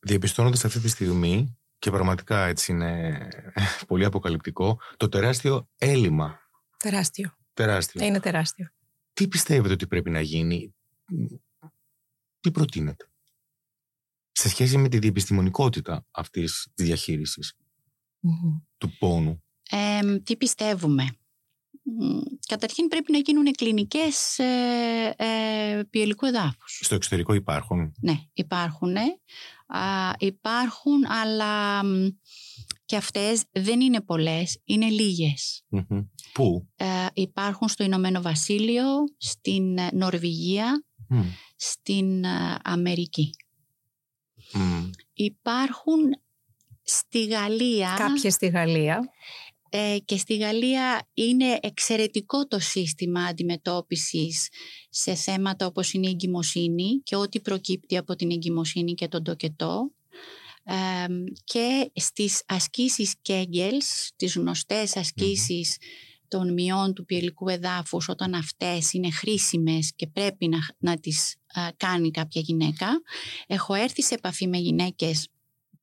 [0.07, 3.19] διαπιστώνοντας αυτή τη στιγμή, και πραγματικά έτσι είναι
[3.89, 6.41] πολύ αποκαλυπτικό, το τεράστιο έλλειμμα.
[6.79, 7.37] Τεράστιο.
[7.55, 8.05] Τεράστιο.
[8.05, 8.69] Είναι τεράστιο.
[9.13, 10.75] Τι πιστεύετε ότι πρέπει να γίνει,
[12.41, 13.11] τι προτείνετε,
[14.33, 17.57] σε σχέση με τη διεπιστημονικότητα αυτής της διαχείρισης
[18.21, 18.59] Μμμ.
[18.79, 21.05] του πόνου; Ε, τι πιστεύουμε;
[21.83, 26.81] Μ, Καταρχήν πρέπει να γίνουν κλινικές ε, ε, πιελικού εδάφους.
[26.83, 27.93] Στο εξωτερικό υπάρχουν.
[28.01, 28.95] Ναι, υπάρχουν.
[30.19, 32.09] Υπάρχουν, αλλά μ,
[32.85, 35.65] και αυτές δεν είναι πολλές, είναι λίγες.
[35.69, 36.01] Μμμ.
[36.33, 38.87] Πού; Ε, υπάρχουν στο Ηνωμένο Βασίλειο,
[39.19, 41.23] στην ε, Νορβηγία, Μμ.
[41.57, 43.31] στην ε, Αμερική.
[44.53, 44.91] Μμ.
[45.13, 46.01] Υπάρχουν
[46.83, 49.11] στη Γαλλία Κάποιες στη Γαλλία.
[49.69, 54.49] Ε, και στη Γαλλία είναι εξαιρετικό το σύστημα αντιμετώπισης
[54.89, 59.91] σε θέματα όπως είναι η εγκυμοσύνη και ό,τι προκύπτει από την εγκυμοσύνη και τον τοκετό.
[60.65, 60.75] Ε,
[61.45, 65.77] και στις ασκήσεις Kegels, τις γνωστές ασκήσεις
[66.29, 71.69] των μειών του πιελικού εδάφους όταν αυτές είναι χρήσιμες και πρέπει να, να τις α,
[71.77, 72.87] κάνει κάποια γυναίκα.
[73.47, 75.29] Έχω έρθει σε επαφή με γυναίκες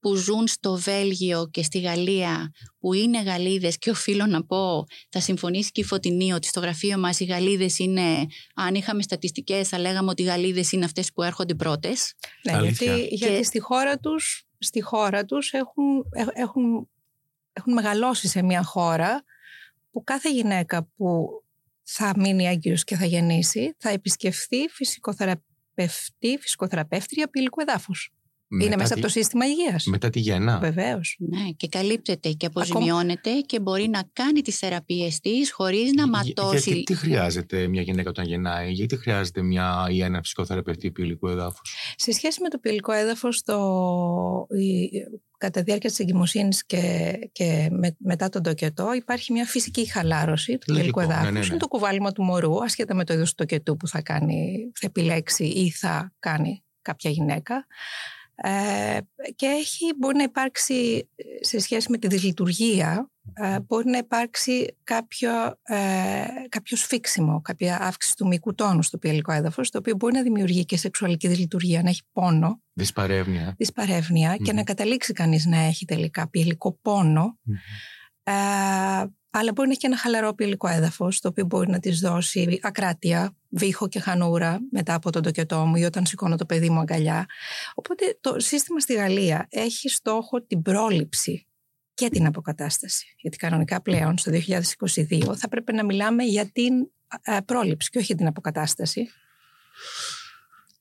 [0.04, 5.20] που ζουν στο Βέλγιο και στη Γαλλία που είναι Γαλλίδες και οφείλω να πω θα
[5.20, 9.80] συμφωνήσει και η Φωτεινή ότι στο γραφείο μας οι Γαλλίδες είναι αν είχαμε στατιστικές θα
[9.80, 12.14] λέγαμε ότι οι Γαλλίδες είναι αυτές που έρχονται πρώτες
[12.44, 12.96] Ναι, Αλήθεια.
[12.96, 16.90] γιατί, γιατί Και- στη χώρα τους, στη χώρα τους έχουν, έ- έχουν,
[17.54, 19.24] έχουν μεγαλώσει σε μια χώρα
[19.92, 21.28] που κάθε γυναίκα που
[21.84, 28.12] θα μείνει έγκυος και θα γεννήσει θα επισκεφθεί φυσικοθεραπευτή, φυσικοθεραπεύτρια πυλικού εδάφους.
[28.54, 29.86] Είναι Μετά μέσα τη- από το σύστημα υγείας.
[29.86, 30.58] Μετά τη γεννά.
[30.60, 31.16] Βεβαίως.
[31.20, 36.04] ναι, και καλύπτεται και Ακόμα- αποζημιώνεται και μπορεί να κάνει τις θεραπείες της χωρίς να
[36.04, 40.92] Γι- ματώσει Γιατί τι χρειάζεται μια γυναίκα όταν γεννάει, γιατί χρειάζεται μια ή ένα ψυχοθεραπευτή
[40.92, 41.62] ποιηλικού εδάφου.
[41.96, 43.58] Σε σχέση με το πυλικό έδαφος, το,
[44.58, 44.90] η,
[45.38, 50.58] κατά τη διάρκεια της εγκυμοσύνης και, και με- μετά τον τοκετό υπάρχει μια φυσική χαλάρωση
[50.58, 51.32] του Λογικό, πυλικού ναι, εδάφους.
[51.34, 51.46] ναι, ναι.
[51.46, 54.88] Είναι το κουβάλιμα του μωρού, ασχετά με το είδος του τοκετού που θα, κάνει, θα
[54.88, 57.66] επιλέξει ή θα κάνει κάποια γυναίκα.
[58.36, 58.98] Ε,
[59.36, 64.78] και έχει, μπορεί να υπάρξει ε, σε σχέση με τη δυσλειτουργία ε, μπορεί να υπάρξει
[64.84, 65.32] κάποιο,
[65.64, 70.22] ε, κάποιο σφίξιμο, κάποια αύξηση του μυϊκού τόνου στο πιελικό έδαφος, το οποίο μπορεί να
[70.22, 73.54] δημιουργεί και σεξουαλική δυσλειτουργία, να έχει πόνο, Δυσπαρεύνοια.
[73.58, 74.56] δυσπαρεύνοια και Μμμ.
[74.56, 77.38] να καταλήξει κανείς να έχει τελικά πιελικό πόνο.
[78.24, 78.34] Ε,
[79.36, 82.60] αλλά μπορεί να έχει και ένα χαλαρό πιελικό έδαφος, το οποίο μπορεί να της δώσει
[82.62, 86.80] ακράτεια, βήχο και χανούρα μετά από τον τοκετό μου ή όταν σηκώνω το παιδί μου
[86.80, 87.26] αγκαλιά.
[87.74, 91.48] Οπότε το σύστημα στη Γαλλία έχει στόχο την πρόληψη
[91.94, 93.16] και την αποκατάσταση.
[93.18, 96.74] Γιατί κανονικά πλέον στο 2022 θα πρέπει να μιλάμε για την
[97.22, 99.10] ε, πρόληψη και όχι την αποκατάσταση.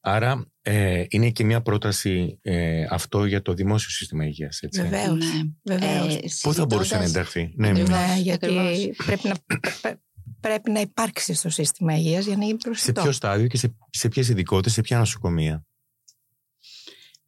[0.04, 4.82] Άρα ε, είναι και μια πρόταση ε, αυτό για το δημόσιο σύστημα υγείας, έτσι.
[4.82, 5.18] Βεβαίως.
[5.18, 5.42] Ναι.
[5.62, 6.14] Βεβαίως.
[6.16, 7.88] Ε, Πού θα μπορούσε να συζητώντας- ενταχθεί; Ναι, Ακριβώς.
[7.90, 8.06] ναι.
[8.06, 8.96] Ναι, γιατί ακριβώς.
[9.06, 9.34] πρέπει να,
[9.80, 9.98] πρέ-
[10.40, 13.02] πρέπει να υπάρξει στο σύστημα υγείας για να γίνει Σε προσιτό.
[13.02, 15.66] ποιο στάδιο και σε, σε ποιες ειδικότητες, σε ποια νοσοκομεία;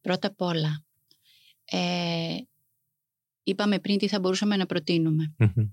[0.00, 0.84] Πρώτα απ' όλα,
[1.64, 2.37] ε,
[3.42, 5.34] είπαμε πριν τι θα μπορούσαμε να προτείνουμε.
[5.38, 5.64] Μμμ.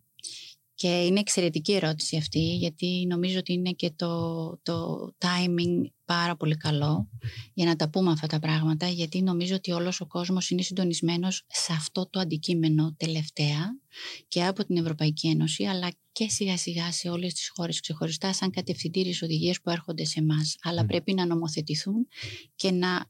[0.82, 6.58] Και είναι εξαιρετική ερώτηση αυτή, γιατί νομίζω ότι είναι και το, το timing πάρα πολύ
[6.58, 7.10] καλό
[7.54, 11.46] για να τα πούμε αυτά τα πράγματα, γιατί νομίζω ότι όλος ο κόσμος είναι συντονισμένος
[11.48, 13.80] σε αυτό το αντικείμενο τελευταία
[14.28, 18.50] και από την Ευρωπαϊκή Ένωση, αλλά και σιγά σιγά σε όλες τις χώρες ξεχωριστά σαν
[18.52, 20.56] κατευθυντήριες οδηγίες που έρχονται σε εμάς.
[20.62, 20.86] Αλλά Μμ.
[20.86, 22.08] πρέπει να νομοθετηθούν
[22.56, 23.06] και να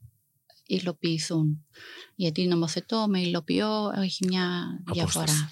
[0.66, 1.64] υλοποιηθούν.
[2.14, 5.24] Γιατί νομοθετώ με υλοποιώ έχει μια διαφορά.
[5.24, 5.48] Απόσταση.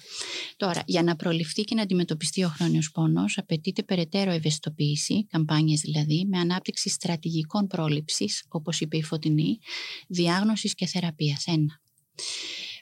[0.57, 6.25] Τώρα, για να προληφθεί και να αντιμετωπιστεί ο χρόνιος πόνος, απαιτείται περαιτέρω ευαισθητοποίηση, καμπάνιες δηλαδή,
[6.29, 9.59] με ανάπτυξη στρατηγικών πρόληψης, όπως είπε η Φωτεινή,
[10.07, 11.45] διάγνωσης και θεραπείας.
[11.47, 11.80] Ένα.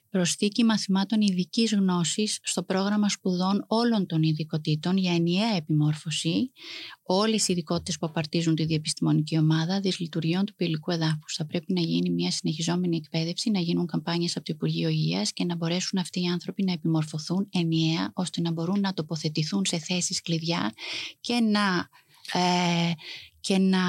[0.09, 6.51] Προσθήκη μαθημάτων ειδικής γνώσης στο πρόγραμμα σπουδών όλων των ειδικοτήτων για ενιαία επιμόρφωση.
[7.03, 11.33] Όλες οι ειδικότητες που απαρτίζουν τη διεπιστημονική ομάδα δυσλειτουργιών του πυλικού εδάφους.
[11.35, 15.43] Θα πρέπει να γίνει μια συνεχιζόμενη εκπαίδευση, να γίνουν καμπάνιες από το Υπουργείο Υγείας και
[15.45, 20.21] να μπορέσουν αυτοί οι άνθρωποι να επιμορφωθούν ενιαία ώστε να μπορούν να τοποθετηθούν σε θέσεις
[20.21, 20.73] κλειδιά
[21.21, 21.89] και να,
[22.39, 22.91] ε,
[23.39, 23.81] και να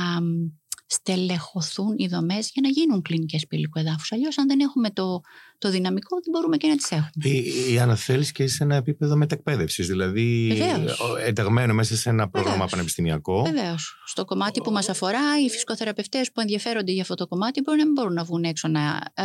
[0.92, 4.12] στελεχωθούν οι δομές για να γίνουν κλινικές πύλικου εδάφους.
[4.12, 5.20] Αλλιώς, αν δεν έχουμε το,
[5.58, 7.10] το δυναμικό, δεν μπορούμε και να τις έχουμε.
[7.22, 11.00] Ή, ή αν θέλει και σε ένα επίπεδο μετακπαίδευση, δηλαδή Βεβαίως.
[11.24, 12.70] ενταγμένο μέσα σε ένα πρόγραμμα Βεβαίως.
[12.70, 13.42] πανεπιστημιακό.
[13.42, 14.02] Βεβαίως.
[14.06, 17.84] Στο κομμάτι που μας αφορά, οι φυσικοθεραπευτές που ενδιαφέρονται για αυτό το κομμάτι μπορεί να
[17.84, 19.24] μην μπορούν να βγουν έξω να ε,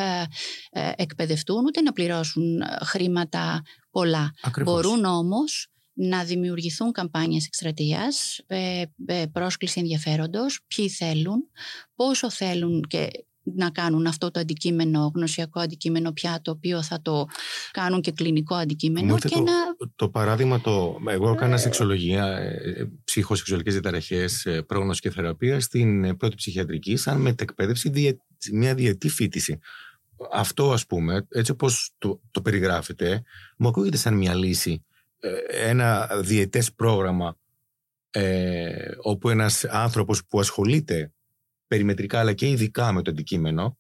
[0.70, 4.34] ε, εκπαιδευτούν ούτε να πληρώσουν ε, χρήματα πολλά.
[4.42, 4.74] Ακριβώς.
[4.74, 11.48] Μπορούν όμως να δημιουργηθούν καμπάνιες εκστρατείας, ε, ε, πρόσκληση ενδιαφέροντος, ποιοι θέλουν,
[11.96, 13.10] πόσο θέλουν και
[13.46, 17.26] να κάνουν αυτό το αντικείμενο, γνωσιακό αντικείμενο πια, το οποίο θα το
[17.72, 19.52] κάνουν και κλινικό Μου αντικείμενο ήρθε και το, να...
[19.96, 26.14] το παράδειγμα, το, εγώ έκανα σεξολογία, ε, ψυχοσεξουαλικές διαταραχές, ε, πρόγνωση και θεραπεία στην ε,
[26.14, 28.18] πρώτη ψυχιατρική σαν μετεκπαίδευση, διε,
[28.52, 29.60] μια διετή φίτηση.
[30.32, 33.24] Αυτό ας πούμε, έτσι όπως το, το περιγράφεται,
[33.58, 34.86] μου ακούγεται σαν μια λύση.
[35.20, 35.30] Ε,
[35.70, 37.38] ένα διετές πρόγραμμα
[38.12, 41.12] ε, όπου ένας άνθρωπος που ασχολείται
[41.68, 43.78] περιμετρικά αλλά και ειδικά με το αντικείμενο,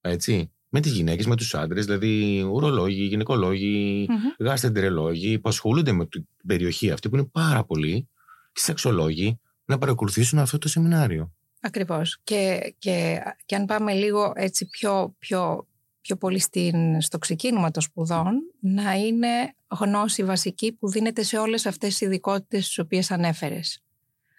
[0.00, 4.46] έτσι, με τις γυναίκες, με τους άντρες, δηλαδή ουρολόγοι, γυναικολόγοι, Μμμ.
[4.46, 8.08] γαστεντερολόγοι που ασχολούνται με την περιοχή αυτή που είναι πάρα πολλοί,
[8.52, 11.32] και σεξολόγοι, να παρακολουθήσουν αυτό το σεμινάριο.
[11.60, 12.18] Ακριβώς.
[12.24, 15.66] Και, και, και αν πάμε λίγο έτσι πιο, πιο,
[16.06, 19.28] πιο πολύ στην, στο ξεκίνημα των σπουδών, να είναι
[19.68, 23.80] γνώση βασική που δίνεται σε όλες αυτές τις ειδικότητες τις οποίες ανέφερες.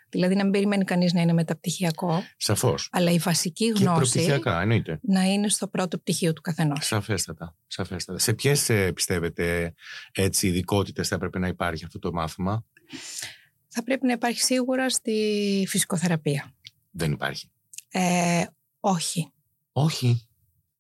[0.09, 2.89] Δηλαδή να μην περιμένει κανείς να είναι μεταπτυχιακό, Σαφώς.
[2.91, 4.99] αλλά η βασική Και γνώση προπτυχιακά, εννοείται.
[5.01, 6.85] να είναι στο πρώτο πτυχίο του καθενός.
[6.85, 7.55] Σαφέστατα.
[7.67, 8.19] Σαφέστατα.
[8.19, 9.73] Σε ποιες πιστεύετε
[10.11, 12.65] έτσι ειδικότητες θα έπρεπε να υπάρχει αυτό το μάθημα,
[13.67, 16.51] Θα πρέπει να υπάρχει σίγουρα στη φυσικοθεραπεία.
[16.91, 17.51] Δεν υπάρχει.
[17.91, 18.43] Ε,
[18.79, 19.31] όχι.
[19.71, 20.26] Όχι.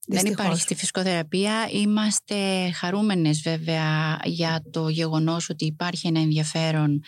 [0.09, 0.45] Δεν Δυστυχώς.
[0.45, 1.69] υπάρχει στη φυσικοθεραπεία.
[1.71, 7.03] Είμαστε χαρούμενες βέβαια για το γεγονός ότι υπάρχει ένα ενδιαφέρον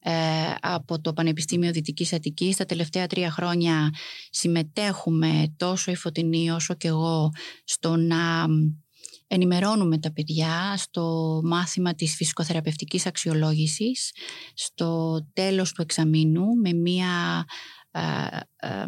[0.00, 0.12] ε,
[0.60, 2.56] από το Πανεπιστήμιο Δυτικής Αττικής.
[2.56, 3.90] Τα τελευταία τρία χρόνια
[4.30, 7.30] συμμετέχουμε τόσο η Φωτεινή όσο και εγώ
[7.64, 8.46] στο να
[9.26, 14.12] ενημερώνουμε τα παιδιά στο μάθημα της φυσικοθεραπευτικής αξιολόγησης
[14.54, 17.44] στο τέλος του εξαμήνου με μία
[17.90, 18.00] ε,
[18.56, 18.84] ε,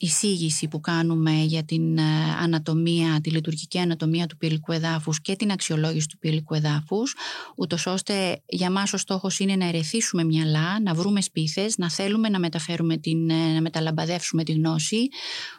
[0.00, 2.02] εισήγηση που κάνουμε για την ε,
[2.40, 7.14] ανατομία, τη λειτουργική ανατομία του πυλικού εδάφους και την αξιολόγηση του πυλικού εδάφους,
[7.56, 12.28] ούτως ώστε για μας ο στόχος είναι να ερεθίσουμε μυαλά, να βρούμε σπίθες, να θέλουμε
[12.28, 15.08] να μεταφέρουμε την, ε, να μεταλαμπαδεύσουμε τη γνώση,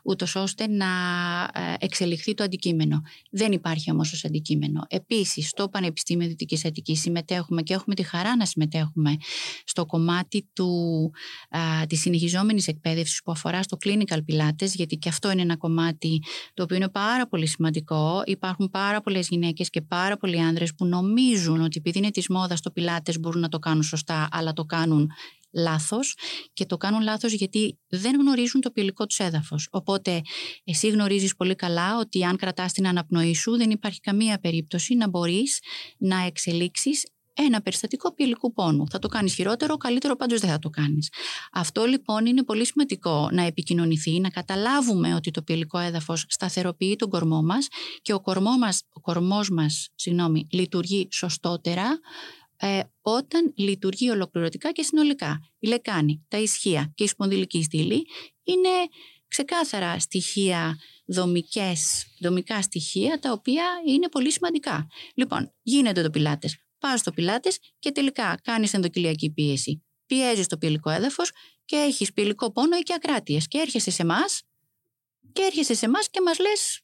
[0.04, 0.86] ούτως ώστε να
[1.54, 3.02] ε, εξελιχθεί το αντικείμενο.
[3.32, 4.86] Δεν υπάρχει όμως ως αντικείμενο.
[4.88, 9.18] Επίσης, στο Πανεπιστήμιο Δυτικής Αττικής συμμετέχουμε και έχουμε τη χαρά να συμμετέχουμε
[9.64, 11.12] στο κομμάτι του,
[11.50, 16.24] α, της συνεχιζόμενης εκπαίδευσης που αφορά στο clinical pilates, γιατί και αυτό είναι ένα κομμάτι
[16.54, 18.22] το οποίο είναι πάρα πολύ σημαντικό.
[18.26, 22.62] Υπάρχουν πάρα πολλές γυναίκες και πάρα πολλοί άνδρες που νομίζουν ότι επειδή είναι της μόδας
[22.62, 25.10] το pilates μπορούν να το κάνουν σωστά, αλλά το κάνουν
[25.54, 26.18] λάθος
[26.54, 29.68] και το κάνουν λάθος γιατί δεν γνωρίζουν το πυλικό τους έδαφος.
[29.72, 30.22] Οπότε
[30.64, 35.10] εσύ γνωρίζεις πολύ καλά ότι αν κρατάς την αναπνοή σου δεν υπάρχει καμία περίπτωση να
[35.10, 35.60] μπορείς
[35.98, 37.06] να εξελίξεις
[37.38, 38.90] ένα περιστατικό πυλικού πόνου.
[38.90, 41.12] Θα το κάνεις χειρότερο, καλύτερο πάντως δεν θα το κάνεις.
[41.52, 47.10] Αυτό λοιπόν είναι πολύ σημαντικό να επικοινωνηθεί, να καταλάβουμε ότι το πυλικό έδαφος σταθεροποιεί τον
[47.10, 47.68] κορμό μας
[48.02, 52.00] και ο, κορμό μας, ο κορμός μας συγγνώμη, λειτουργεί σωστότερα
[52.58, 55.40] ε, όταν λειτουργεί ολοκληρωτικά και συνολικά.
[55.60, 58.06] Η λεκάνη, τα ισχύα και η σπονδυλική στήλη
[58.44, 58.70] είναι
[59.28, 64.88] ξεκάθαρα στοιχεία δομικές, δομικά στοιχεία τα οποία είναι πολύ σημαντικά.
[65.16, 66.67] Λοιπόν, γίνεται το πιλάτες.
[66.88, 69.84] Πας στο πιλάτες και τελικά κάνεις ενδοκυλιακή πίεση.
[70.06, 71.32] Πιέζεις το πυλικό έδαφος
[71.66, 73.48] και έχεις πυλικό πόνο ή και ακράτειες.
[73.48, 74.44] Και έρχεσαι σε εμάς
[75.34, 76.82] και έρχεσαι σε εμάς και μας λες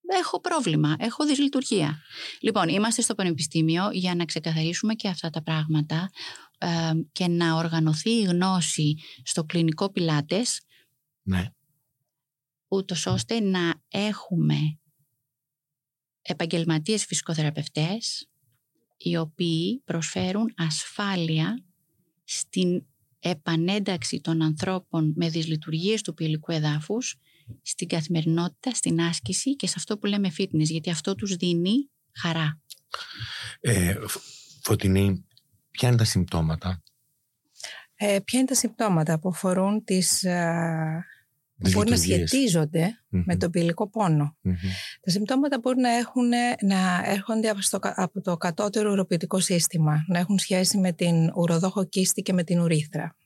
[0.00, 2.02] έχω πρόβλημα, έχω δυσλειτουργία.
[2.40, 6.10] Λοιπόν, είμαστε στο Πανεπιστήμιο για να ξεκαθαρίσουμε και αυτά τα πράγματα
[6.58, 10.60] ε, και να οργανωθεί η γνώση στο κλινικό πιλάτες
[11.22, 11.44] Ναι.
[12.68, 14.79] ούτως ώστε να έχουμε
[16.22, 18.28] επαγγελματίες φυσικοθεραπευτές
[18.96, 21.64] οι οποίοι προσφέρουν ασφάλεια
[22.24, 22.84] στην
[23.18, 27.16] επανένταξη των ανθρώπων με δυσλειτουργίες του πυλικού εδάφους
[27.62, 32.60] στην καθημερινότητα, στην άσκηση και σε αυτό που λέμε fitness, γιατί αυτό τους δίνει χαρά.
[33.60, 34.20] Ε, Φ-
[34.62, 35.26] Φωτεινή,
[35.70, 36.82] ποια είναι τα συμπτώματα;
[37.94, 41.19] Ε, ποια είναι τα συμπτώματα που αφορούν τις, α, Τις
[41.60, 42.30] μπορεί να λειτουργίες.
[42.30, 43.22] σχετίζονται Μμμ.
[43.26, 44.36] με τον πυλικό πόνο.
[44.40, 44.54] Μμμ.
[45.00, 46.28] Τα συμπτώματα μπορεί να, έχουν,
[46.60, 51.84] να έρχονται από, στο, από το κατώτερο ουροποιητικό σύστημα, να έχουν σχέση με την ουροδόχο
[51.84, 53.16] κίστη και με την ουρίθρα.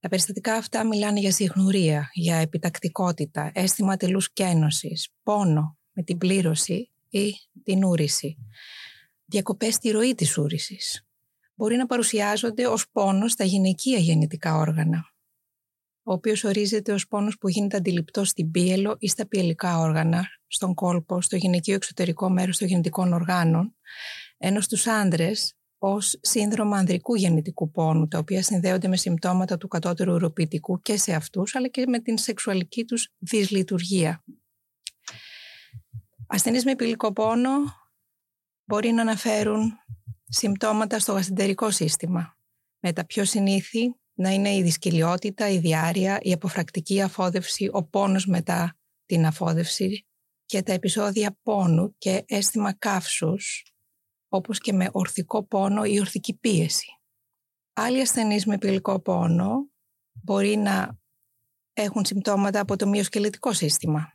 [0.00, 6.90] Τα περιστατικά αυτά μιλάνε για συγχνουρία, για επιτακτικότητα, αίσθημα τελούς κένωσης, πόνο με την πλήρωση
[7.08, 8.38] ή την ούρηση.
[9.24, 11.06] Διακοπές στη ροή της ούρησης.
[11.54, 15.13] Μπορεί να παρουσιάζονται ως πόνος στα γυναικεία γεννητικά όργανα
[16.06, 20.74] ο οποίος ορίζεται ως πόνος που γίνεται αντιληπτό στην πίελο ή στα πιελικά όργανα, στον
[20.74, 23.76] κόλπο, στο γυναικείο εξωτερικό μέρος των γεννητικών οργάνων,
[24.38, 30.12] ενώ στους άντρες ως σύνδρομο ανδρικού γεννητικού πόνου, τα οποία συνδέονται με συμπτώματα του κατώτερου
[30.12, 34.24] ουροποιητικού και σε αυτούς, αλλά και με την σεξουαλική τους δυσλειτουργία.
[36.26, 37.50] Ασθενείς με πυλικό πόνο
[38.64, 39.72] μπορεί να αναφέρουν
[40.24, 42.38] συμπτώματα στο γαστεντερικό σύστημα.
[42.80, 48.26] Με τα πιο συνήθη να είναι η δυσκυλιότητα, η διάρρεια, η αποφρακτική αφόδευση, ο πόνος
[48.26, 50.06] μετά την αφόδευση
[50.44, 53.64] και τα επεισόδια πόνου και αίσθημα καύσους,
[54.28, 56.86] όπως και με ορθικό πόνο ή ορθική πίεση.
[57.72, 59.68] Άλλοι ασθενείς με πυλικό πόνο
[60.12, 60.98] μπορεί να
[61.72, 64.12] έχουν συμπτώματα από το μυοσκελετικό σύστημα.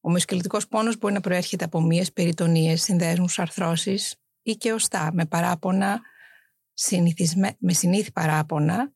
[0.00, 5.26] Ο μυοσκελετικός πόνος μπορεί να προέρχεται από μύες, περιτονίες, συνδέσμους, αρθρώσεις ή και οστά με
[5.26, 6.00] παράπονα
[6.72, 7.56] συνηθισμέ...
[7.58, 8.92] με συνήθι παράπονα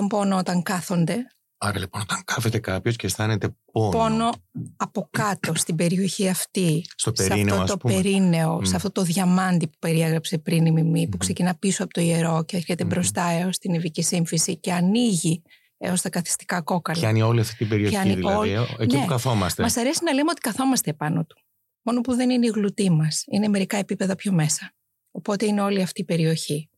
[0.00, 1.26] τον πόνο όταν κάθονται,
[1.62, 4.30] Άρα λοιπόν όταν κάθεται κάποιος και αισθάνεται πόνο, πόνο
[4.76, 7.94] από κάτω στην περιοχή αυτή, στο σε περίνεο αυτό ας το πούμε.
[7.94, 8.64] περίνεο, Μμ.
[8.64, 11.18] σε αυτό το διαμάντι που περιέγραψε πριν η Μιμή, που Μμμ.
[11.18, 12.90] ξεκινά πίσω από το ιερό και έρχεται Μμμ.
[12.92, 15.42] μπροστά έως την ειδική σύμφυση και ανοίγει
[15.78, 16.98] έως τα καθιστικά κόκαλα.
[17.00, 19.00] Πιάνει όλη αυτή την περιοχή Πιάνει δηλαδή, όλη- ε, εκεί Ναι.
[19.02, 19.62] που καθόμαστε.
[19.62, 21.36] Μας αρέσει να λέμε ότι καθόμαστε επάνω του.
[21.82, 23.24] Μόνο που δεν είναι η γλουτή μας.
[23.32, 24.72] Είναι μερικά επίπεδα πιο μέσα.
[25.10, 26.69] Οπότε είναι όλη αυτή η περιοχή.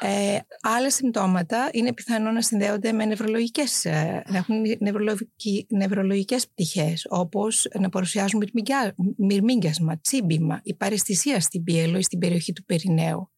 [0.00, 7.06] Ε, άλλα συμπτώματα είναι πιθανό να συνδέονται με νευρολογικές, ε, να έχουν νευρολογικοί- νευρολογικές πτυχές,
[7.08, 13.32] όπως να παρουσιάζουν μυρμηγκιά- μυρμήγκιασμα, τσίμπημα, η παρεστησία στην πίελο ή στην περιοχή του περιναίου.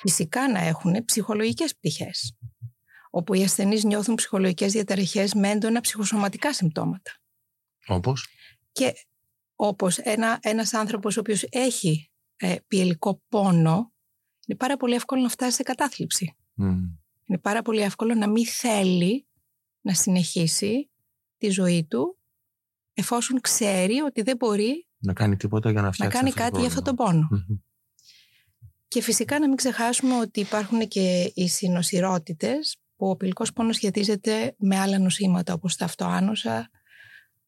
[0.00, 2.36] Φυσικά να έχουν ψυχολογικές πτυχές,
[3.10, 7.10] όπου οι ασθενείς νιώθουν ψυχολογικές διαταραχές με έντονα ψυχοσωματικά συμπτώματα
[7.86, 8.28] Όπως;
[8.72, 8.92] και
[9.54, 13.89] όπως ένα, ένας άνθρωπος ο οποίος έχει ε, πιελικό πόνο
[14.50, 16.36] είναι πάρα πολύ εύκολο να φτάσει σε κατάθλιψη.
[16.54, 16.66] Μμ.
[17.26, 19.26] Είναι πάρα πολύ εύκολο να μην θέλει
[19.80, 20.90] να συνεχίσει
[21.38, 22.18] τη ζωή του
[22.94, 26.48] εφόσον ξέρει ότι δεν μπορεί Να κάνει τίποτα για να να φτιάξει κάνει αυτό το
[26.48, 27.28] κάτι για αυτόν τον πρόβλημα.
[27.28, 27.44] πόνο.
[27.48, 27.58] Μμμ.
[28.88, 34.54] Και φυσικά να μην ξεχάσουμε ότι υπάρχουν και οι συνοσυρότητες που ο πυλικός πόνος σχετίζεται
[34.58, 36.70] με άλλα νοσήματα όπως τα αυτοάνοσα,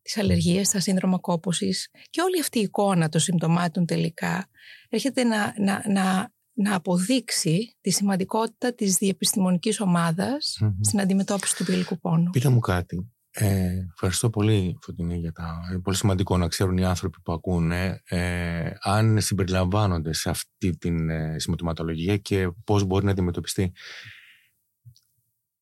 [0.02, 4.48] τις αλλεργίες, τα σύνδρομα κόπωσης και όλη αυτή η εικόνα των συμπτωμάτων τελικά
[4.88, 10.72] έρχεται να, να, να, να αποδείξει τη σημαντικότητα της διεπιστημονικής ομάδας Μμμ.
[10.80, 12.30] στην αντιμετώπιση του πυλικού πόνου.
[12.30, 13.12] Πείτε μου κάτι.
[13.34, 15.60] Ε, ευχαριστώ πολύ, Φωτεινή, για τα...
[15.70, 21.10] Είναι πολύ σημαντικό να ξέρουν οι άνθρωποι που ακούνε ε, αν συμπεριλαμβάνονται σε αυτή την
[21.10, 23.72] ε, συμπτωματολογία και πώς μπορεί να αντιμετωπιστεί.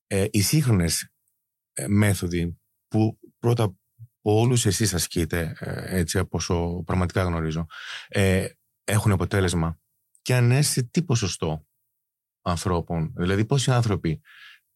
[0.07, 1.11] Ε, οι σύγχρονες
[1.73, 3.77] ε, μέθοδοι που πρώτα από
[4.21, 7.65] όλους εσείς ασκείτε, ε, έτσι από όσο πραγματικά γνωρίζω,
[8.07, 8.47] ε,
[8.83, 9.80] έχουν αποτέλεσμα
[10.21, 11.65] και αν ναι, σε τι ποσοστό
[12.41, 14.21] ανθρώπων, δηλαδή πόσοι άνθρωποι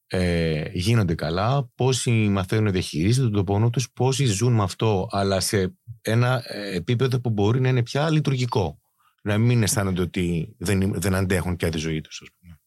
[0.07, 5.39] ε, γίνονται καλά, πόσοι μαθαίνουν να διαχειρίζονται τον πόνο τους, πόσοι ζουν με αυτό, αλλά
[5.39, 8.79] σε ένα ε, επίπεδο που μπορεί να είναι πια λειτουργικό.
[9.23, 12.21] Να μην αισθάνονται ότι δεν, δεν αντέχουν πια τη ζωή τους.
[12.21, 12.59] Ας πούμε.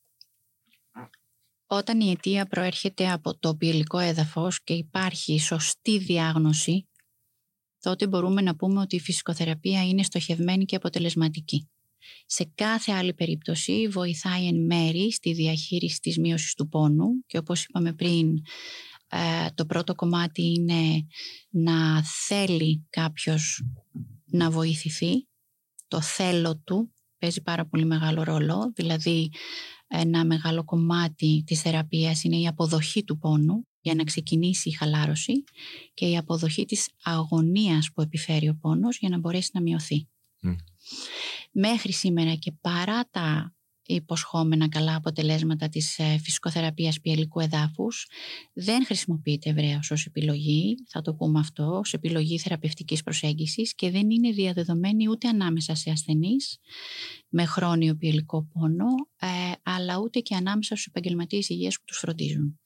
[1.66, 6.88] Όταν η αιτία προέρχεται από το ποιελικό έδαφος και υπάρχει σωστή διάγνωση,
[7.78, 11.70] τότε μπορούμε να πούμε ότι η φυσικοθεραπεία είναι στοχευμένη και αποτελεσματική.
[12.26, 17.64] Σε κάθε άλλη περίπτωση βοηθάει εν μέρη στη διαχείριση της μείωσης του πόνου και όπως
[17.64, 18.36] είπαμε πριν
[19.08, 21.06] ε, το πρώτο κομμάτι είναι
[21.50, 23.62] να θέλει κάποιος
[24.24, 25.26] να βοηθηθεί.
[25.88, 29.30] Το θέλω του παίζει πάρα πολύ μεγάλο ρόλο, δηλαδή
[29.88, 35.44] ένα μεγάλο κομμάτι της θεραπείας είναι η αποδοχή του πόνου για να ξεκινήσει η χαλάρωση
[35.94, 40.08] και η αποδοχή της αγωνίας που επιφέρει ο πόνος για να μπορέσει να μειωθεί.
[40.40, 40.54] Μμ.
[41.52, 43.52] Μέχρι σήμερα και παρά τα
[43.88, 48.06] υποσχόμενα καλά αποτελέσματα της ε, φυσικοθεραπείας πιελικού εδάφους
[48.52, 54.10] δεν χρησιμοποιείται ευρέως ως επιλογή, θα το πούμε αυτό, ως επιλογή θεραπευτικής προσέγγισης και δεν
[54.10, 56.58] είναι διαδεδομένη ούτε ανάμεσα σε ασθενείς
[57.28, 58.86] με χρόνιο πιελικό πόνο,
[59.20, 62.60] ε, αλλά ούτε και ανάμεσα στους επαγγελματίες υγείας που τους φροντίζουν.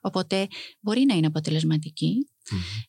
[0.00, 0.46] Οπότε
[0.80, 2.28] μπορεί να είναι αποτελεσματική,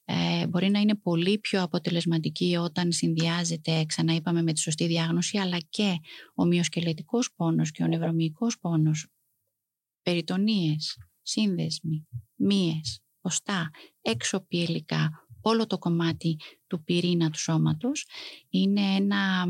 [0.05, 5.37] ε, μπορεί να είναι πολύ πιο αποτελεσματική όταν συνδυάζεται, ξανά είπαμε, με τη σωστή διάγνωση,
[5.37, 5.95] αλλά και
[6.35, 9.07] ο μυοσκελετικός πόνος και ο νευρομυϊκός πόνος,
[10.01, 13.69] περιτονίες, σύνδεσμοι, μύες, χωστά
[14.01, 15.09] εξωπιελικά
[15.41, 16.35] όλο το κομμάτι
[16.67, 18.05] του πυρήνα του σώματος.
[18.49, 19.45] Είναι ένα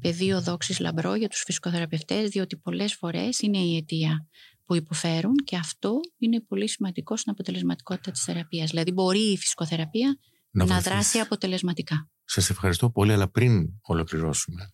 [0.00, 4.26] πεδίο δόξης λαμπρό για τους φυσικοθεραπευτές διότι πολλές φορές είναι η αιτία
[4.72, 8.70] που υποφέρουν και αυτό είναι πολύ σημαντικό στην αποτελεσματικότητα της θεραπείας.
[8.70, 10.18] Δηλαδή μπορεί η φυσικοθεραπεία
[10.50, 12.10] να, να δράσει αποτελεσματικά.
[12.24, 14.72] Σας ευχαριστώ πολύ, αλλά πριν ολοκληρώσουμε.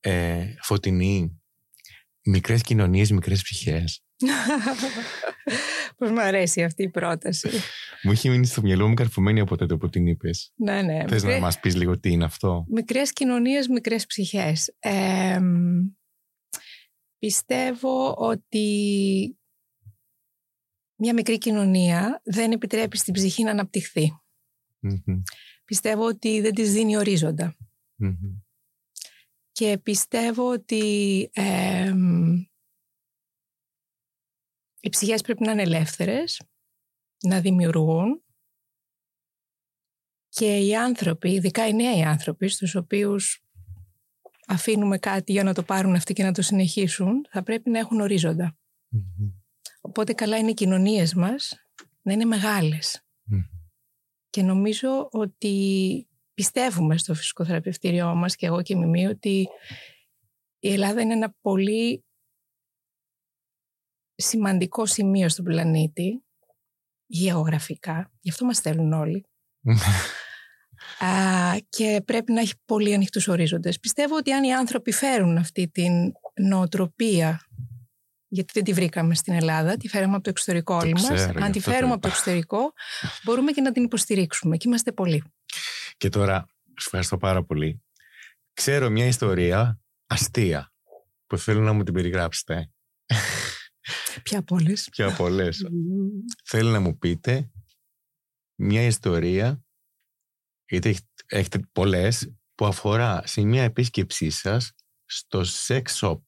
[0.00, 1.40] Ε, φωτεινή,
[2.24, 4.02] μικρές κοινωνίες, μικρές ψυχές.
[5.98, 7.48] Πώς μου αρέσει αυτή η πρόταση.
[8.02, 10.52] μου έχει μείνει στο μυαλό μου καρφωμένη από τότε που την είπες.
[10.56, 11.04] Ναι, ναι.
[11.08, 14.74] Θες να μας πεις λίγο τι είναι αυτό; Μικρές κοινωνίες, μικρές ψυχές.
[17.18, 19.38] Πιστεύω ότι
[21.00, 24.10] μια μικρή κοινωνία δεν επιτρέπει στην ψυχή να αναπτυχθει
[25.64, 26.96] Πιστεύω ότι δεν της δίνει
[29.52, 30.76] Και πιστεύω ότι
[34.80, 36.42] οι ψυχές πρέπει να είναι ελεύθερες,
[37.22, 38.22] να δημιουργούν
[40.28, 43.47] και οι άνθρωποι, ειδικά οι νέοι άνθρωποι, στους οποίους
[44.48, 48.00] αφήνουμε κάτι για να το πάρουν αυτοί και να το συνεχίσουν, θα πρέπει να έχουν
[49.80, 51.54] Οπότε καλά είναι οι κοινωνίες μας
[52.02, 52.24] να είναι
[54.30, 59.48] Και νομίζω ότι πιστεύουμε στο φυσικό θεραπευτήριό μας και εγώ και η Μιμή ότι
[60.58, 62.04] η Ελλάδα είναι ένα πολύ
[64.14, 66.22] σημαντικό σημείο στον πλανήτη
[67.06, 69.26] γεωγραφικά, γι' αυτό μας θέλουν όλοι.
[69.64, 69.74] Α,
[71.68, 73.80] και πρέπει να έχει πολύ ανοιχτούς ορίζοντες.
[73.80, 75.92] Πιστεύω ότι αν οι άνθρωποι φέρουν αυτή την
[76.34, 77.42] νοοτροπία
[78.30, 81.10] γιατί δεν τη βρήκαμε στην Ελλάδα, τη φέραμε από το εξωτερικό όλοι μας.
[81.20, 82.72] Αν τη φέρουμε από το εξωτερικό,
[83.24, 85.24] μπορούμε και να την υποστηρίξουμε και είμαστε πολλοί.
[85.96, 87.82] Και τώρα, σου ευχαριστώ πάρα πολύ.
[88.52, 90.72] Ξέρω μια ιστορία αστεία
[91.26, 92.70] που θέλω να μου την περιγράψετε.
[94.22, 94.88] Ποια πολλές.
[94.90, 95.66] Ποια πολλές.
[96.44, 97.50] Θέλω να μου πείτε
[98.54, 99.62] μια ιστορία,
[100.68, 104.72] γιατί έχετε πολλές, που αφορά σε μια επίσκεψή σας
[105.04, 106.18] στο sex shop.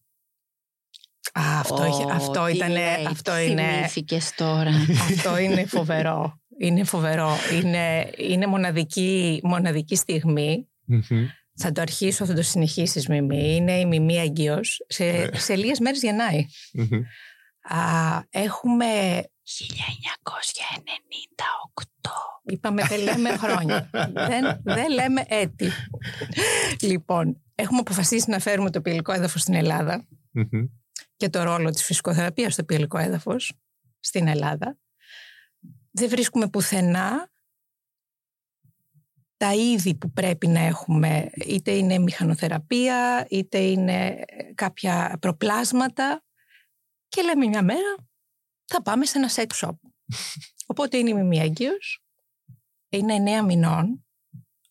[1.32, 2.76] Α, αυτό, oh, αυτό ήταν.
[3.06, 3.88] Αυτό είναι.
[4.36, 4.70] τώρα.
[5.10, 6.40] αυτό είναι φοβερό.
[6.58, 7.36] Είναι φοβερό.
[7.62, 9.96] Είναι, είναι μοναδική, μοναδική
[11.54, 13.54] Θα το αρχίσω, θα το συνεχίσεις Μιμή.
[13.54, 14.84] Είναι η Μιμή Αγγίος.
[14.88, 15.38] Σε, ναι.
[15.38, 16.46] σε λίγες μέρες γεννάει.
[17.62, 17.78] Α,
[18.30, 18.86] έχουμε
[19.50, 19.60] 1998.
[22.42, 23.90] Είπαμε δεν λέμε χρόνια.
[24.30, 25.70] δεν, δεν λέμε έτη.
[26.80, 30.06] λοιπόν, έχουμε αποφασίσει να φέρουμε το πυλικό έδαφος στην ελλαδα
[31.16, 33.52] και το ρόλο της φυσικοθεραπείας στο πυλικό έδαφος
[34.00, 34.78] στην Ελλάδα.
[35.90, 37.30] Δεν βρίσκουμε πουθενά
[39.36, 44.24] τα είδη που πρέπει να έχουμε, είτε είναι μηχανοθεραπεία, είτε είναι
[44.54, 46.24] κάποια προπλάσματα
[47.08, 48.09] και λέμε μια μέρα
[48.70, 49.74] θα πάμε σε ένα sex shop.
[50.66, 52.02] Οπότε είναι η Μιμή Αγγίος,
[52.88, 54.06] είναι εννέα μηνών,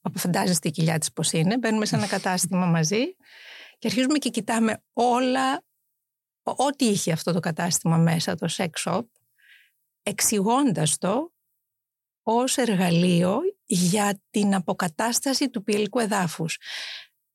[0.01, 3.15] όπου φαντάζεστε η κοιλιά της πώς είναι, μπαίνουμε σε ένα κατάστημα μαζί
[3.77, 5.63] και αρχίζουμε και κοιτάμε όλα,
[6.43, 9.05] ό,τι είχε αυτό το κατάστημα μέσα, το sex shop,
[10.03, 11.33] εξηγώντας το
[12.23, 16.57] ως εργαλείο για την αποκατάσταση του ποιελικού εδάφους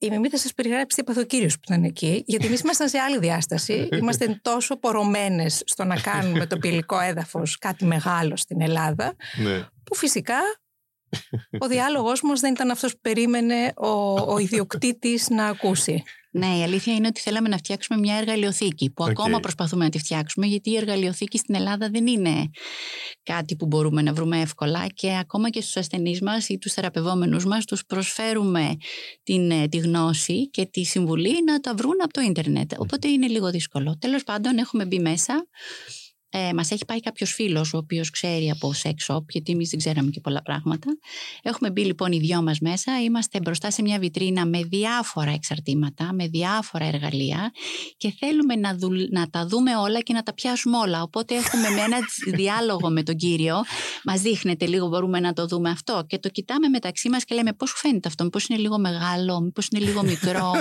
[0.05, 2.89] η Μιμή θα σας περιγράψει τι έπαθε ο κύριος που ήταν εκεί, γιατί εμείς ήμασταν
[2.89, 3.89] σε άλλη διάσταση.
[4.01, 9.69] Είμαστε τόσο πορωμένες στο να κάνουμε το πυλικό έδαφος κάτι μεγάλο στην Ελλάδα, ναι.
[9.85, 10.39] που φυσικά
[11.59, 13.89] ο διάλογο μας δεν ήταν αυτός που περίμενε ο,
[14.33, 16.03] ο ιδιοκτήτης να ακούσει.
[16.37, 19.99] Ναι, η αλήθεια είναι ότι θέλαμε να φτιάξουμε μια εργαλειοθήκη που ακόμα προσπαθούμε να τη
[19.99, 22.51] φτιάξουμε γιατί η εργαλειοθήκη στην Ελλάδα δεν είναι
[23.23, 27.45] κάτι που μπορούμε να βρούμε εύκολα και ακόμα και στους ασθενείς μας ή τους θεραπευόμενους
[27.45, 28.77] μας τους προσφέρουμε
[29.23, 32.73] την, ε, τη γνώση και τη συμβουλή να τα βρουν από το ίντερνετ.
[32.77, 33.97] Οπότε είναι λίγο δύσκολο.
[33.99, 35.47] Τέλος πάντων έχουμε μπει μέσα
[36.37, 39.79] ε, Μας έχει πάει κάποιος φίλος, ο οποίος ξέρει από sex shop, γιατί εμείς δεν
[39.79, 40.99] ξέραμε και πολλά πράγματα.
[41.43, 43.03] Έχουμε μπει λοιπόν οι δυο μας μέσα.
[43.03, 47.53] Είμαστε μπροστά σε μια βιτρίνα με διάφορα εξαρτήματα, με διάφορα εργαλεία
[47.97, 48.77] και θέλουμε να,
[49.11, 51.03] να τα δούμε όλα και να τα πιάσουμε όλα.
[51.03, 51.99] Οπότε έχουμε με ένα
[52.37, 53.63] διάλογο με τον κύριο.
[54.05, 56.05] Μας δείχνετε λίγο, μπορούμε να το δούμε αυτό.
[56.07, 59.41] Και το κοιτάμε μεταξύ μας και λέμε πώς σου φαίνεται αυτό, Μήπως είναι λίγο μεγάλο,
[59.41, 60.53] Μήπως είναι λίγο μικρό,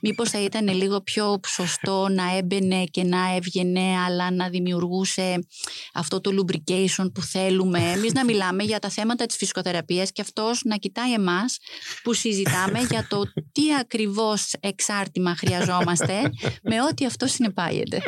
[0.00, 5.46] Μήπως θα ήταν λίγο πιο σωστό να έμπαινε και να έβγαινε, αλλά να δημιουργούσε σε
[5.94, 7.78] αυτό το lubrication που θέλουμε.
[7.78, 11.58] Εμείς να μιλάμε για τα θέματα της φυσικοθεραπείας και αυτός να κοιτάει εμάς
[12.02, 16.20] που συζητάμε για το τι ακριβώς εξάρτημα χρειαζόμαστε
[16.62, 18.02] με ό,τι αυτό συνεπάγεται.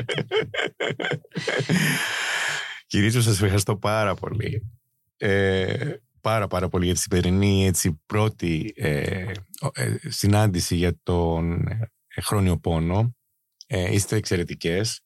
[2.86, 4.70] Κυρίως σας ευχαριστώ πάρα πολύ.
[5.16, 9.32] Ε, πάρα πάρα πολύ για τη σημερινή έτσι, πρώτη ε,
[9.72, 11.68] ε, συνάντηση για τον
[12.22, 13.16] χρόνιο πόνο.
[13.66, 15.00] είστε εξαιρετικές.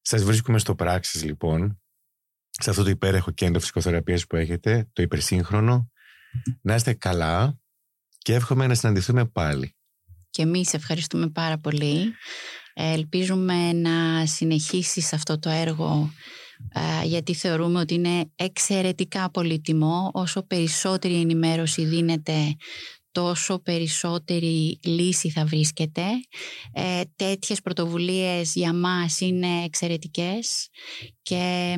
[0.00, 1.80] Σας βρίσκουμε στο πράξεις λοιπόν.
[2.50, 5.90] σε αυτό το υπέροχο κέντρο φυσικοθεραπείας που έχετε, το υπερσύγχρονο.
[6.62, 7.58] Να είστε καλά
[8.18, 9.74] και εύχομαι να συναντηθούμε πάλι.
[10.30, 12.12] Και εμείς ευχαριστούμε πάρα πολύ.
[12.74, 16.12] Ελπίζουμε να συνεχίσεις αυτό το έργο
[17.04, 20.10] γιατί θεωρούμε ότι είναι εξαιρετικά πολύτιμο.
[20.12, 22.56] Όσο περισσότερη ενημέρωση δίνεται
[23.12, 26.02] τόσο περισσότερη λύση θα βρίσκεται.
[26.72, 30.68] Ε, τέτοιες πρωτοβουλίες για μας είναι εξαιρετικές
[31.22, 31.74] και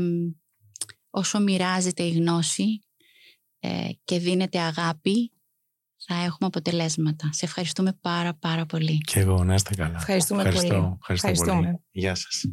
[1.11, 2.81] όσο μοιράζεται η γνώση
[3.59, 5.33] ε, και δίνεται αγάπη
[6.07, 7.29] θα έχουμε αποτελέσματα.
[7.33, 8.99] Σε ευχαριστούμε πάρα πάρα πολύ.
[8.99, 9.97] Και εγώ να είστε καλά.
[9.97, 10.99] Ευχαριστούμε Ευχαριστώ, πολύ.
[11.09, 11.81] Ευχαριστώ, πολύ.
[11.91, 12.45] Γεια σας.